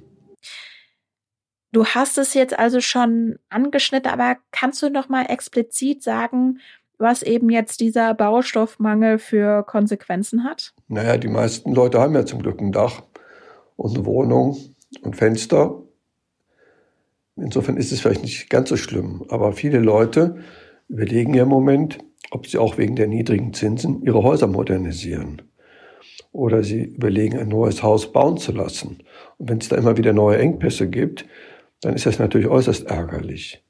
Du 1.72 1.86
hast 1.86 2.18
es 2.18 2.34
jetzt 2.34 2.58
also 2.58 2.80
schon 2.80 3.38
angeschnitten, 3.48 4.10
aber 4.10 4.38
kannst 4.50 4.82
du 4.82 4.90
noch 4.90 5.08
mal 5.08 5.26
explizit 5.26 6.02
sagen, 6.02 6.58
was 7.00 7.22
eben 7.22 7.50
jetzt 7.50 7.80
dieser 7.80 8.14
Baustoffmangel 8.14 9.18
für 9.18 9.62
Konsequenzen 9.64 10.44
hat? 10.44 10.72
Naja, 10.88 11.16
die 11.16 11.28
meisten 11.28 11.72
Leute 11.72 12.00
haben 12.00 12.14
ja 12.14 12.26
zum 12.26 12.42
Glück 12.42 12.60
ein 12.60 12.72
Dach 12.72 13.02
und 13.76 13.96
eine 13.96 14.06
Wohnung 14.06 14.56
und 15.02 15.16
Fenster. 15.16 15.82
Insofern 17.36 17.76
ist 17.76 17.92
es 17.92 18.00
vielleicht 18.00 18.22
nicht 18.22 18.50
ganz 18.50 18.68
so 18.68 18.76
schlimm. 18.76 19.24
Aber 19.28 19.52
viele 19.52 19.78
Leute 19.78 20.36
überlegen 20.88 21.34
ja 21.34 21.44
im 21.44 21.48
Moment, 21.48 21.98
ob 22.30 22.46
sie 22.46 22.58
auch 22.58 22.76
wegen 22.76 22.96
der 22.96 23.06
niedrigen 23.06 23.54
Zinsen 23.54 24.02
ihre 24.02 24.22
Häuser 24.22 24.46
modernisieren. 24.46 25.42
Oder 26.32 26.62
sie 26.62 26.82
überlegen, 26.84 27.38
ein 27.38 27.48
neues 27.48 27.82
Haus 27.82 28.12
bauen 28.12 28.36
zu 28.36 28.52
lassen. 28.52 28.98
Und 29.38 29.48
wenn 29.48 29.58
es 29.58 29.68
da 29.68 29.76
immer 29.76 29.96
wieder 29.96 30.12
neue 30.12 30.38
Engpässe 30.38 30.88
gibt, 30.88 31.24
dann 31.80 31.94
ist 31.94 32.06
das 32.06 32.18
natürlich 32.18 32.48
äußerst 32.48 32.86
ärgerlich. 32.86 33.64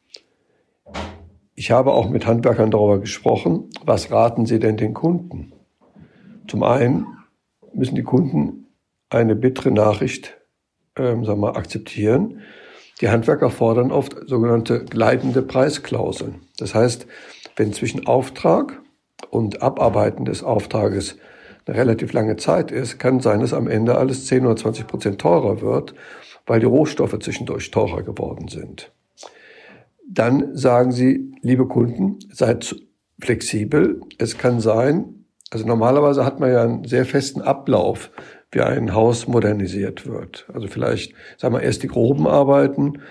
Ich 1.61 1.71
habe 1.71 1.93
auch 1.93 2.09
mit 2.09 2.27
Handwerkern 2.27 2.71
darüber 2.71 3.01
gesprochen, 3.01 3.69
was 3.85 4.11
raten 4.11 4.47
sie 4.47 4.59
denn 4.59 4.79
den 4.79 4.95
Kunden? 4.95 5.53
Zum 6.49 6.63
einen 6.63 7.07
müssen 7.75 7.97
die 7.97 8.03
Kunden 8.03 8.69
eine 9.11 9.37
bittere 9.37 9.71
Nachricht 9.71 10.41
ähm, 10.97 11.23
sagen 11.27 11.43
wir, 11.43 11.57
akzeptieren. 11.57 12.41
Die 13.03 13.11
Handwerker 13.11 13.51
fordern 13.51 13.93
oft 13.93 14.17
sogenannte 14.27 14.87
gleitende 14.87 15.43
Preisklauseln. 15.43 16.37
Das 16.57 16.75
heißt, 16.75 17.07
wenn 17.57 17.75
zwischen 17.75 18.07
Auftrag 18.07 18.81
und 19.29 19.61
Abarbeiten 19.61 20.25
des 20.25 20.43
Auftrages 20.43 21.19
eine 21.67 21.77
relativ 21.77 22.15
lange 22.15 22.37
Zeit 22.37 22.71
ist, 22.71 22.99
kann 22.99 23.21
sein, 23.21 23.41
dass 23.41 23.53
am 23.53 23.69
Ende 23.69 23.99
alles 23.99 24.25
10 24.25 24.47
oder 24.47 24.57
20 24.57 24.87
Prozent 24.87 25.21
teurer 25.21 25.61
wird, 25.61 25.93
weil 26.47 26.61
die 26.61 26.65
Rohstoffe 26.65 27.19
zwischendurch 27.19 27.71
teurer 27.71 28.03
geworden 28.03 28.49
sind. 28.49 28.91
Dann 30.13 30.57
sagen 30.57 30.91
Sie, 30.91 31.33
liebe 31.41 31.69
Kunden, 31.69 32.19
seid 32.33 32.75
flexibel. 33.21 34.01
Es 34.19 34.37
kann 34.37 34.59
sein, 34.59 35.27
also 35.51 35.65
normalerweise 35.65 36.25
hat 36.25 36.41
man 36.41 36.51
ja 36.51 36.65
einen 36.65 36.85
sehr 36.85 37.05
festen 37.05 37.41
Ablauf, 37.41 38.11
wie 38.51 38.61
ein 38.61 38.93
Haus 38.93 39.29
modernisiert 39.29 40.09
wird. 40.09 40.47
Also 40.53 40.67
vielleicht, 40.67 41.15
sagen 41.39 41.55
wir, 41.55 41.63
erst 41.63 41.85
die 41.85 41.89
groben 41.89 42.27
Arbeiten 42.27 43.03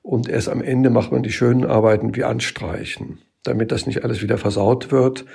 und 0.00 0.30
erst 0.30 0.48
am 0.48 0.62
Ende 0.62 0.88
macht 0.88 1.12
man 1.12 1.22
die 1.22 1.32
schönen 1.32 1.66
Arbeiten 1.66 2.16
wie 2.16 2.24
Anstreichen, 2.24 3.18
damit 3.42 3.70
das 3.70 3.86
nicht 3.86 4.02
alles 4.02 4.22
wieder 4.22 4.38
versaut 4.38 4.90
wird, 4.90 5.26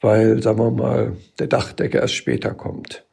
weil, 0.00 0.42
sagen 0.42 0.58
wir 0.58 0.72
mal, 0.72 1.16
der 1.38 1.46
Dachdecker 1.46 2.00
erst 2.00 2.14
später 2.14 2.54
kommt. 2.54 3.06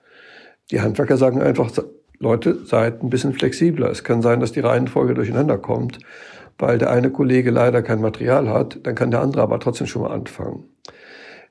Die 0.71 0.81
Handwerker 0.81 1.17
sagen 1.17 1.39
einfach, 1.39 1.71
Leute, 2.17 2.65
seid 2.65 3.03
ein 3.03 3.11
bisschen 3.11 3.33
flexibler. 3.33 3.91
Es 3.91 4.03
kann 4.03 4.23
sein, 4.23 4.39
dass 4.39 4.53
die 4.53 4.61
Reihenfolge 4.61 5.13
durcheinander 5.13 5.59
kommt 5.59 5.99
weil 6.57 6.77
der 6.77 6.91
eine 6.91 7.11
Kollege 7.11 7.51
leider 7.51 7.81
kein 7.81 8.01
Material 8.01 8.49
hat, 8.49 8.79
dann 8.83 8.95
kann 8.95 9.11
der 9.11 9.21
andere 9.21 9.43
aber 9.43 9.59
trotzdem 9.59 9.87
schon 9.87 10.01
mal 10.01 10.11
anfangen. 10.11 10.65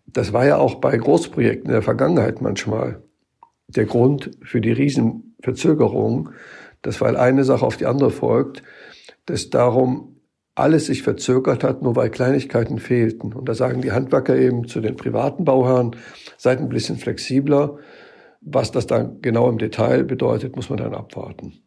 das 0.06 0.32
war 0.32 0.46
ja 0.46 0.56
auch 0.56 0.76
bei 0.76 0.96
Großprojekten 0.96 1.66
in 1.66 1.72
der 1.72 1.82
Vergangenheit 1.82 2.40
manchmal 2.40 3.02
der 3.68 3.86
Grund 3.86 4.30
für 4.42 4.60
die 4.60 4.72
Riesenverzögerung, 4.72 6.30
dass 6.82 7.00
weil 7.00 7.16
eine 7.16 7.44
Sache 7.44 7.66
auf 7.66 7.76
die 7.76 7.86
andere 7.86 8.10
folgt, 8.10 8.62
dass 9.26 9.50
darum 9.50 10.16
alles 10.54 10.86
sich 10.86 11.02
verzögert 11.02 11.62
hat, 11.64 11.82
nur 11.82 11.96
weil 11.96 12.10
Kleinigkeiten 12.10 12.78
fehlten. 12.78 13.32
Und 13.34 13.48
da 13.48 13.54
sagen 13.54 13.82
die 13.82 13.92
Handwerker 13.92 14.36
eben 14.36 14.66
zu 14.66 14.80
den 14.80 14.96
privaten 14.96 15.44
Bauherren, 15.44 15.94
seid 16.38 16.60
ein 16.60 16.70
bisschen 16.70 16.96
flexibler. 16.96 17.76
Was 18.40 18.70
das 18.70 18.86
dann 18.86 19.20
genau 19.20 19.50
im 19.50 19.58
Detail 19.58 20.04
bedeutet, 20.04 20.56
muss 20.56 20.70
man 20.70 20.78
dann 20.78 20.94
abwarten. 20.94 21.65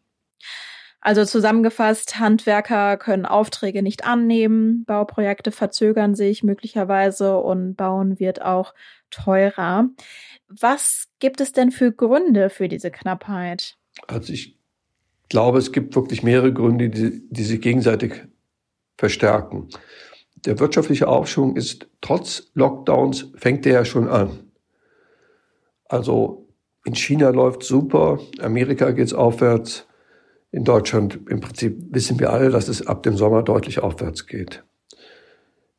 Also 1.00 1.24
zusammengefasst, 1.24 2.18
Handwerker 2.18 2.98
können 2.98 3.24
Aufträge 3.24 3.82
nicht 3.82 4.04
annehmen, 4.04 4.84
Bauprojekte 4.84 5.50
verzögern 5.50 6.14
sich 6.14 6.42
möglicherweise 6.42 7.38
und 7.38 7.74
Bauen 7.74 8.20
wird 8.20 8.42
auch 8.42 8.74
teurer. 9.10 9.88
Was 10.48 11.08
gibt 11.18 11.40
es 11.40 11.52
denn 11.52 11.70
für 11.70 11.90
Gründe 11.90 12.50
für 12.50 12.68
diese 12.68 12.90
Knappheit? 12.90 13.76
Also 14.08 14.32
ich 14.32 14.58
glaube, 15.30 15.58
es 15.58 15.72
gibt 15.72 15.96
wirklich 15.96 16.22
mehrere 16.22 16.52
Gründe, 16.52 16.90
die, 16.90 17.22
die 17.30 17.44
sich 17.44 17.62
gegenseitig 17.62 18.24
verstärken. 18.98 19.68
Der 20.44 20.58
wirtschaftliche 20.58 21.08
Aufschwung 21.08 21.56
ist 21.56 21.88
trotz 22.02 22.50
Lockdowns, 22.54 23.28
fängt 23.36 23.64
der 23.64 23.72
ja 23.72 23.84
schon 23.86 24.08
an. 24.08 24.50
Also 25.88 26.46
in 26.84 26.94
China 26.94 27.30
läuft 27.30 27.62
super, 27.62 28.20
Amerika 28.40 28.90
geht's 28.90 29.12
aufwärts, 29.14 29.86
in 30.52 30.64
Deutschland 30.64 31.20
im 31.28 31.40
Prinzip 31.40 31.78
wissen 31.90 32.18
wir 32.18 32.32
alle, 32.32 32.50
dass 32.50 32.68
es 32.68 32.86
ab 32.86 33.02
dem 33.02 33.16
Sommer 33.16 33.42
deutlich 33.42 33.80
aufwärts 33.80 34.26
geht. 34.26 34.64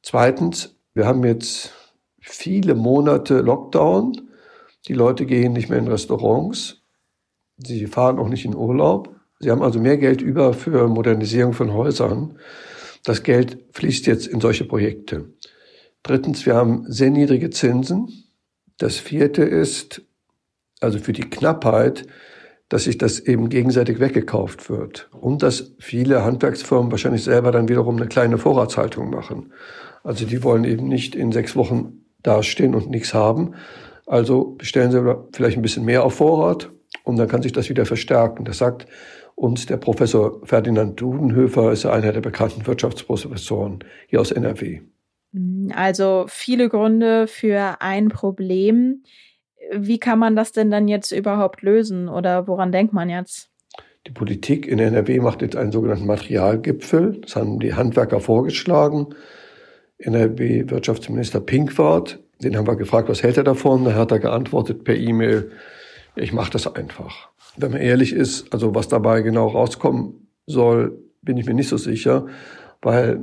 Zweitens, 0.02 0.76
wir 0.94 1.06
haben 1.06 1.24
jetzt 1.24 1.74
viele 2.20 2.76
Monate 2.76 3.42
Lockdown. 3.42 4.30
Die 4.88 4.94
Leute 4.94 5.26
gehen 5.26 5.54
nicht 5.54 5.70
mehr 5.70 5.80
in 5.80 5.88
Restaurants. 5.88 6.82
Sie 7.58 7.86
fahren 7.88 8.18
auch 8.18 8.30
nicht 8.30 8.46
in 8.46 8.56
Urlaub. 8.56 9.16
Sie 9.40 9.52
haben 9.52 9.62
also 9.62 9.80
mehr 9.80 9.98
Geld 9.98 10.22
über 10.22 10.54
für 10.54 10.88
Modernisierung 10.88 11.54
von 11.54 11.74
Häusern. 11.74 12.38
Das 13.04 13.24
Geld 13.24 13.58
fließt 13.72 14.06
jetzt 14.06 14.28
in 14.28 14.40
solche 14.40 14.66
Projekte. 14.66 15.34
Drittens, 16.04 16.46
wir 16.46 16.56
haben 16.56 16.86
sehr 16.88 17.10
niedrige 17.10 17.50
Zinsen. 17.50 18.10
Das 18.78 18.98
vierte 18.98 19.44
ist, 19.44 20.02
also 20.80 20.98
für 20.98 21.14
die 21.14 21.30
Knappheit, 21.30 22.08
dass 22.72 22.86
sich 22.86 22.98
das 22.98 23.20
eben 23.20 23.50
gegenseitig 23.50 24.00
weggekauft 24.00 24.70
wird 24.70 25.10
und 25.20 25.44
dass 25.44 25.74
viele 25.78 26.24
Handwerksfirmen 26.24 26.90
wahrscheinlich 26.90 27.22
selber 27.22 27.52
dann 27.52 27.68
wiederum 27.68 27.98
eine 27.98 28.08
kleine 28.08 28.38
Vorratshaltung 28.38 29.10
machen. 29.10 29.52
Also 30.06 30.26
die 30.26 30.42
wollen 30.42 30.64
eben 30.64 30.88
nicht 30.88 31.14
in 31.14 31.34
sechs 31.34 31.58
Wochen 31.58 32.06
dastehen 32.24 32.74
und 32.74 32.90
nichts 32.90 33.14
haben. 33.14 33.56
Also 34.08 34.56
bestellen 34.58 34.90
sie 34.90 35.16
vielleicht 35.34 35.58
ein 35.58 35.62
bisschen 35.62 35.84
mehr 35.84 36.06
auf 36.06 36.16
Vorrat 36.16 36.72
und 37.04 37.18
dann 37.18 37.28
kann 37.28 37.42
sich 37.42 37.52
das 37.52 37.68
wieder 37.68 37.86
verstärken. 37.86 38.46
Das 38.46 38.60
sagt 38.60 38.86
uns 39.36 39.66
der 39.66 39.76
Professor 39.76 40.40
Ferdinand 40.46 41.02
Dudenhöfer, 41.02 41.74
ist 41.74 41.86
einer 41.86 42.14
der 42.14 42.22
bekannten 42.22 42.66
Wirtschaftsprofessoren 42.66 43.80
hier 44.08 44.22
aus 44.22 44.32
NRW. 44.32 44.80
Also 45.76 46.26
viele 46.30 46.70
Gründe 46.70 47.28
für 47.28 47.82
ein 47.82 48.08
Problem 48.08 49.04
wie 49.74 50.00
kann 50.00 50.20
man 50.20 50.36
das 50.36 50.52
denn 50.52 50.70
dann 50.72 50.88
jetzt 50.88 51.12
überhaupt 51.12 51.62
lösen 51.62 52.10
oder 52.10 52.48
woran 52.48 52.72
denkt 52.72 52.94
man 52.94 53.10
jetzt? 53.10 53.50
Die 54.08 54.12
Politik 54.12 54.68
in 54.68 54.80
NRW 54.80 55.20
macht 55.20 55.42
jetzt 55.42 55.56
einen 55.56 55.72
sogenannten 55.72 56.08
Materialgipfel. 56.08 57.22
Das 57.22 57.36
haben 57.36 57.60
die 57.60 57.76
Handwerker 57.76 58.20
vorgeschlagen. 58.20 59.08
NRW-Wirtschaftsminister 60.00 61.40
Pinkwart, 61.40 62.20
den 62.44 62.58
haben 62.58 62.66
wir 62.66 62.76
gefragt, 62.76 63.10
was 63.10 63.22
hält 63.22 63.38
er 63.38 63.44
davon? 63.44 63.86
Da 63.86 63.94
hat 63.94 64.12
er 64.12 64.20
geantwortet 64.20 64.84
per 64.84 64.96
E-Mail, 64.96 65.52
ich 66.16 66.34
mache 66.34 66.52
das 66.52 66.74
einfach. 66.74 67.30
Wenn 67.58 67.72
man 67.72 67.82
ehrlich 67.82 68.14
ist, 68.14 68.52
also 68.52 68.74
was 68.74 68.88
dabei 68.88 69.22
genau 69.22 69.48
rauskommen 69.48 70.28
soll, 70.48 70.98
bin 71.22 71.38
ich 71.38 71.46
mir 71.46 71.54
nicht 71.54 71.70
so 71.70 71.78
sicher, 71.78 72.26
weil 72.82 73.22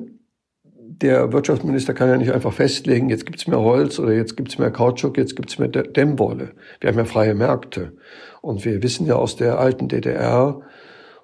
der 1.01 1.33
Wirtschaftsminister 1.33 1.95
kann 1.95 2.09
ja 2.09 2.17
nicht 2.17 2.33
einfach 2.33 2.53
festlegen, 2.53 3.09
jetzt 3.09 3.27
gibt's 3.27 3.47
mehr 3.47 3.61
Holz 3.61 3.99
oder 3.99 4.13
jetzt 4.13 4.37
gibt's 4.37 4.59
mehr 4.59 4.71
Kautschuk, 4.71 5.17
jetzt 5.17 5.37
gibt's 5.37 5.59
mehr 5.59 5.69
Dämmwolle. 5.69 6.53
Wir 6.81 6.91
haben 6.91 6.99
ja 6.99 7.05
freie 7.05 7.35
Märkte. 7.35 7.93
Und 8.41 8.65
wir 8.65 8.83
wissen 8.83 9.07
ja 9.07 9.15
aus 9.17 9.37
der 9.37 9.59
alten 9.59 9.89
DDR 9.89 10.61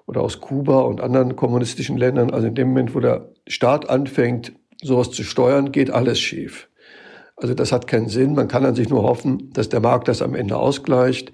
oder 0.05 0.21
aus 0.21 0.39
Kuba 0.39 0.81
und 0.81 1.01
anderen 1.01 1.35
kommunistischen 1.35 1.97
Ländern, 1.97 2.31
also 2.31 2.47
in 2.47 2.55
dem 2.55 2.69
Moment, 2.69 2.95
wo 2.95 2.99
der 2.99 3.29
Staat 3.47 3.89
anfängt, 3.89 4.53
sowas 4.81 5.11
zu 5.11 5.23
steuern, 5.23 5.71
geht 5.71 5.91
alles 5.91 6.19
schief. 6.19 6.69
Also 7.37 7.53
das 7.53 7.71
hat 7.71 7.87
keinen 7.87 8.07
Sinn. 8.07 8.33
Man 8.33 8.47
kann 8.47 8.65
an 8.65 8.75
sich 8.75 8.89
nur 8.89 9.03
hoffen, 9.03 9.51
dass 9.53 9.67
der 9.67 9.81
Markt 9.81 10.07
das 10.07 10.21
am 10.21 10.35
Ende 10.35 10.57
ausgleicht. 10.57 11.33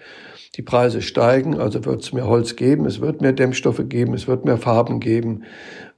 Die 0.55 0.61
Preise 0.61 1.01
steigen, 1.01 1.57
also 1.57 1.85
wird 1.85 2.01
es 2.01 2.11
mehr 2.11 2.27
Holz 2.27 2.57
geben, 2.57 2.85
es 2.85 2.99
wird 2.99 3.21
mehr 3.21 3.31
Dämmstoffe 3.31 3.83
geben, 3.87 4.13
es 4.13 4.27
wird 4.27 4.43
mehr 4.43 4.57
Farben 4.57 4.99
geben. 4.99 5.43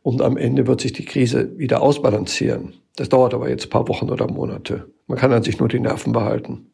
Und 0.04 0.22
am 0.22 0.38
Ende 0.38 0.68
wird 0.68 0.82
sich 0.82 0.94
die 0.94 1.06
Krise 1.06 1.58
wieder 1.58 1.82
ausbalancieren. 1.82 2.74
Das 2.96 3.10
dauert 3.10 3.34
aber 3.34 3.50
jetzt 3.50 3.66
ein 3.66 3.70
paar 3.70 3.88
Wochen 3.88 4.10
oder 4.12 4.28
Monate. 4.28 4.92
Man 5.08 5.18
kann 5.18 5.34
an 5.34 5.44
sich 5.44 5.60
nur 5.60 5.70
die 5.70 5.80
Nerven 5.80 6.14
behalten. 6.14 6.72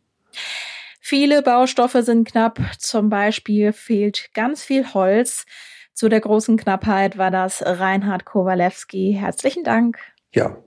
Viele 1.00 1.42
Baustoffe 1.42 1.98
sind 2.02 2.28
knapp. 2.28 2.60
Zum 2.78 3.10
Beispiel 3.10 3.72
fehlt 3.72 4.30
ganz 4.34 4.64
viel 4.64 4.94
Holz. 4.94 5.46
Zu 5.94 6.10
der 6.10 6.20
großen 6.20 6.58
Knappheit 6.58 7.18
war 7.18 7.32
das 7.32 7.64
Reinhard 7.66 8.26
Kowalewski. 8.26 9.18
Herzlichen 9.18 9.64
Dank. 9.64 9.98
Ja, 10.34 10.58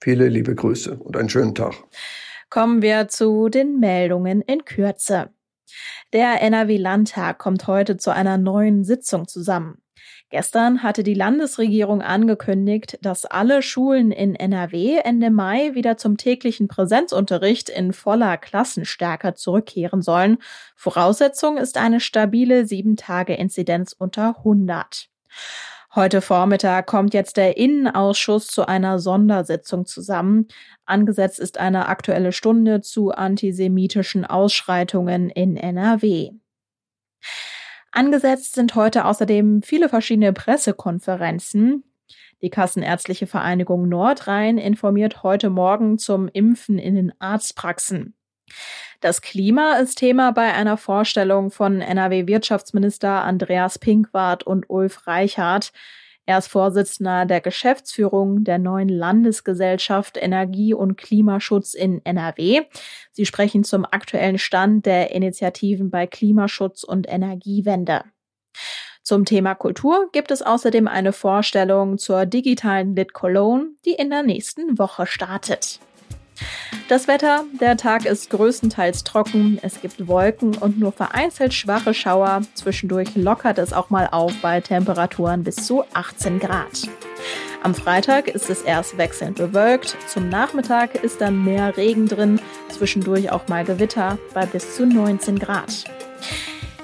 viele 0.00 0.28
liebe 0.28 0.54
Grüße 0.54 0.96
und 0.96 1.16
einen 1.16 1.28
schönen 1.28 1.54
Tag. 1.54 1.74
Kommen 2.48 2.82
wir 2.82 3.08
zu 3.08 3.48
den 3.48 3.78
Meldungen 3.78 4.40
in 4.40 4.64
Kürze. 4.64 5.30
Der 6.12 6.42
NRW-Landtag 6.42 7.38
kommt 7.38 7.66
heute 7.66 7.96
zu 7.96 8.10
einer 8.10 8.38
neuen 8.38 8.84
Sitzung 8.84 9.28
zusammen. 9.28 9.82
Gestern 10.30 10.84
hatte 10.84 11.02
die 11.02 11.14
Landesregierung 11.14 12.02
angekündigt, 12.02 12.98
dass 13.02 13.26
alle 13.26 13.62
Schulen 13.62 14.12
in 14.12 14.36
NRW 14.36 14.98
Ende 14.98 15.30
Mai 15.30 15.74
wieder 15.74 15.96
zum 15.96 16.16
täglichen 16.16 16.68
Präsenzunterricht 16.68 17.68
in 17.68 17.92
voller 17.92 18.38
Klassenstärke 18.38 19.34
zurückkehren 19.34 20.02
sollen. 20.02 20.38
Voraussetzung 20.76 21.56
ist 21.56 21.76
eine 21.76 21.98
stabile 21.98 22.62
7-Tage-Inzidenz 22.62 23.92
unter 23.92 24.36
100. 24.38 25.08
Heute 25.92 26.20
Vormittag 26.20 26.86
kommt 26.86 27.14
jetzt 27.14 27.36
der 27.36 27.56
Innenausschuss 27.56 28.46
zu 28.46 28.68
einer 28.68 29.00
Sondersitzung 29.00 29.86
zusammen. 29.86 30.46
Angesetzt 30.84 31.40
ist 31.40 31.58
eine 31.58 31.88
aktuelle 31.88 32.30
Stunde 32.30 32.80
zu 32.80 33.10
antisemitischen 33.10 34.24
Ausschreitungen 34.24 35.30
in 35.30 35.56
NRW. 35.56 36.30
Angesetzt 37.90 38.54
sind 38.54 38.76
heute 38.76 39.04
außerdem 39.04 39.62
viele 39.62 39.88
verschiedene 39.88 40.32
Pressekonferenzen. 40.32 41.82
Die 42.40 42.50
Kassenärztliche 42.50 43.26
Vereinigung 43.26 43.88
Nordrhein 43.88 44.58
informiert 44.58 45.24
heute 45.24 45.50
Morgen 45.50 45.98
zum 45.98 46.28
Impfen 46.28 46.78
in 46.78 46.94
den 46.94 47.12
Arztpraxen. 47.18 48.14
Das 49.00 49.22
Klima 49.22 49.74
ist 49.74 49.96
Thema 49.96 50.32
bei 50.32 50.52
einer 50.52 50.76
Vorstellung 50.76 51.50
von 51.50 51.80
NRW-Wirtschaftsminister 51.80 53.24
Andreas 53.24 53.78
Pinkwart 53.78 54.42
und 54.42 54.68
Ulf 54.68 55.06
Reichhardt. 55.06 55.72
Er 56.26 56.38
ist 56.38 56.48
Vorsitzender 56.48 57.26
der 57.26 57.40
Geschäftsführung 57.40 58.44
der 58.44 58.58
neuen 58.58 58.88
Landesgesellschaft 58.88 60.16
Energie- 60.16 60.74
und 60.74 60.96
Klimaschutz 60.96 61.74
in 61.74 62.04
NRW. 62.04 62.62
Sie 63.10 63.26
sprechen 63.26 63.64
zum 63.64 63.84
aktuellen 63.84 64.38
Stand 64.38 64.86
der 64.86 65.12
Initiativen 65.12 65.90
bei 65.90 66.06
Klimaschutz 66.06 66.84
und 66.84 67.08
Energiewende. 67.08 68.04
Zum 69.02 69.24
Thema 69.24 69.54
Kultur 69.54 70.08
gibt 70.12 70.30
es 70.30 70.42
außerdem 70.42 70.86
eine 70.86 71.12
Vorstellung 71.12 71.98
zur 71.98 72.26
digitalen 72.26 72.94
Lit 72.94 73.12
Cologne, 73.12 73.70
die 73.84 73.94
in 73.94 74.10
der 74.10 74.22
nächsten 74.22 74.78
Woche 74.78 75.06
startet. 75.06 75.80
Das 76.88 77.06
Wetter, 77.06 77.44
der 77.60 77.76
Tag 77.76 78.04
ist 78.04 78.30
größtenteils 78.30 79.04
trocken, 79.04 79.58
es 79.62 79.80
gibt 79.80 80.08
Wolken 80.08 80.56
und 80.56 80.78
nur 80.78 80.92
vereinzelt 80.92 81.54
schwache 81.54 81.94
Schauer. 81.94 82.42
Zwischendurch 82.54 83.14
lockert 83.14 83.58
es 83.58 83.72
auch 83.72 83.90
mal 83.90 84.08
auf 84.10 84.32
bei 84.42 84.60
Temperaturen 84.60 85.44
bis 85.44 85.56
zu 85.56 85.84
18 85.94 86.40
Grad. 86.40 86.88
Am 87.62 87.74
Freitag 87.74 88.28
ist 88.28 88.48
es 88.48 88.62
erst 88.62 88.96
wechselnd 88.96 89.36
bewölkt, 89.36 89.96
zum 90.08 90.28
Nachmittag 90.28 90.94
ist 90.94 91.20
dann 91.20 91.44
mehr 91.44 91.76
Regen 91.76 92.08
drin, 92.08 92.40
zwischendurch 92.70 93.30
auch 93.30 93.48
mal 93.48 93.64
Gewitter 93.64 94.18
bei 94.32 94.46
bis 94.46 94.74
zu 94.74 94.86
19 94.86 95.38
Grad. 95.38 95.84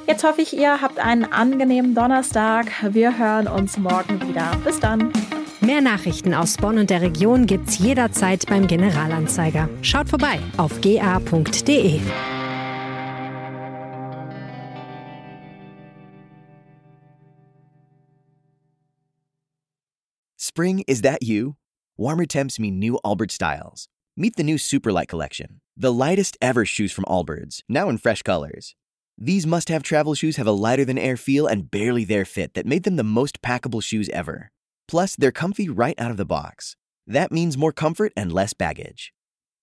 Jetzt 0.07 0.23
hoffe 0.23 0.43
ich, 0.43 0.57
ihr 0.57 0.81
habt 0.81 1.01
einen 1.01 1.25
angenehmen 1.25 1.95
Donnerstag. 1.95 2.67
Wir 2.91 3.19
hören 3.19 3.49
uns 3.49 3.77
morgen 3.77 4.21
wieder. 4.29 4.53
Bis 4.65 4.79
dann. 4.79 5.13
Mehr 5.61 5.81
Nachrichten 5.81 6.35
aus 6.35 6.57
Bonn 6.57 6.79
und 6.79 6.91
der 6.91 7.01
Region 7.01 7.47
gibt's 7.47 7.79
jederzeit 7.79 8.47
beim 8.47 8.67
Generalanzeiger. 8.67 9.69
Schaut 9.83 10.09
vorbei 10.09 10.39
auf 10.57 10.81
ga.de. 10.81 12.01
Spring, 20.39 20.85
is 20.87 21.03
that 21.03 21.23
you? 21.23 21.57
Warmer 21.99 22.25
temps 22.25 22.59
mean 22.59 22.79
new 22.79 22.99
Albert 23.05 23.31
styles. 23.31 23.89
Meet 24.17 24.37
the 24.37 24.43
new 24.43 24.57
Superlight 24.57 25.09
Collection, 25.09 25.61
the 25.77 25.93
lightest 25.93 26.39
ever 26.41 26.65
shoes 26.65 26.93
from 26.93 27.05
Allbirds, 27.05 27.61
now 27.69 27.91
in 27.91 27.99
fresh 27.99 28.23
colors. 28.23 28.75
These 29.19 29.47
must 29.47 29.69
have 29.69 29.83
travel 29.83 30.15
shoes 30.15 30.37
have 30.37 30.47
a 30.47 30.53
lighter 30.53 30.87
than 30.87 30.97
air 30.97 31.19
feel 31.19 31.47
and 31.47 31.71
barely 31.71 32.05
there 32.05 32.25
fit 32.25 32.55
that 32.55 32.65
made 32.65 32.85
them 32.85 32.97
the 32.97 33.05
most 33.05 33.43
packable 33.43 33.83
shoes 33.83 34.09
ever. 34.09 34.51
Plus, 34.89 35.17
they're 35.17 35.33
comfy 35.33 35.69
right 35.69 35.95
out 35.99 36.11
of 36.11 36.17
the 36.17 36.25
box. 36.25 36.77
That 37.07 37.33
means 37.33 37.59
more 37.59 37.73
comfort 37.73 38.13
and 38.17 38.33
less 38.33 38.53
baggage. 38.53 39.13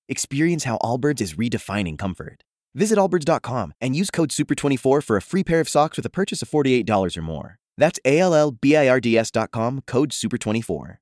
Experience 0.09 0.63
how 0.65 0.77
Allbirds 0.79 1.21
is 1.21 1.35
redefining 1.35 1.97
comfort. 1.97 2.43
Visit 2.75 2.97
allbirds.com 2.97 3.73
and 3.79 3.95
use 3.95 4.09
code 4.09 4.29
SUPER24 4.29 5.03
for 5.03 5.15
a 5.15 5.21
free 5.21 5.43
pair 5.43 5.59
of 5.59 5.69
socks 5.69 5.97
with 5.97 6.05
a 6.05 6.09
purchase 6.09 6.41
of 6.41 6.49
$48 6.49 7.17
or 7.17 7.21
more. 7.21 7.57
That's 7.77 7.99
A 8.05 8.19
L 8.19 8.33
L 8.33 8.51
B 8.51 8.75
I 8.75 8.87
R 8.87 8.99
D 8.99 9.17
S.com, 9.17 9.81
code 9.85 10.11
SUPER24. 10.11 10.97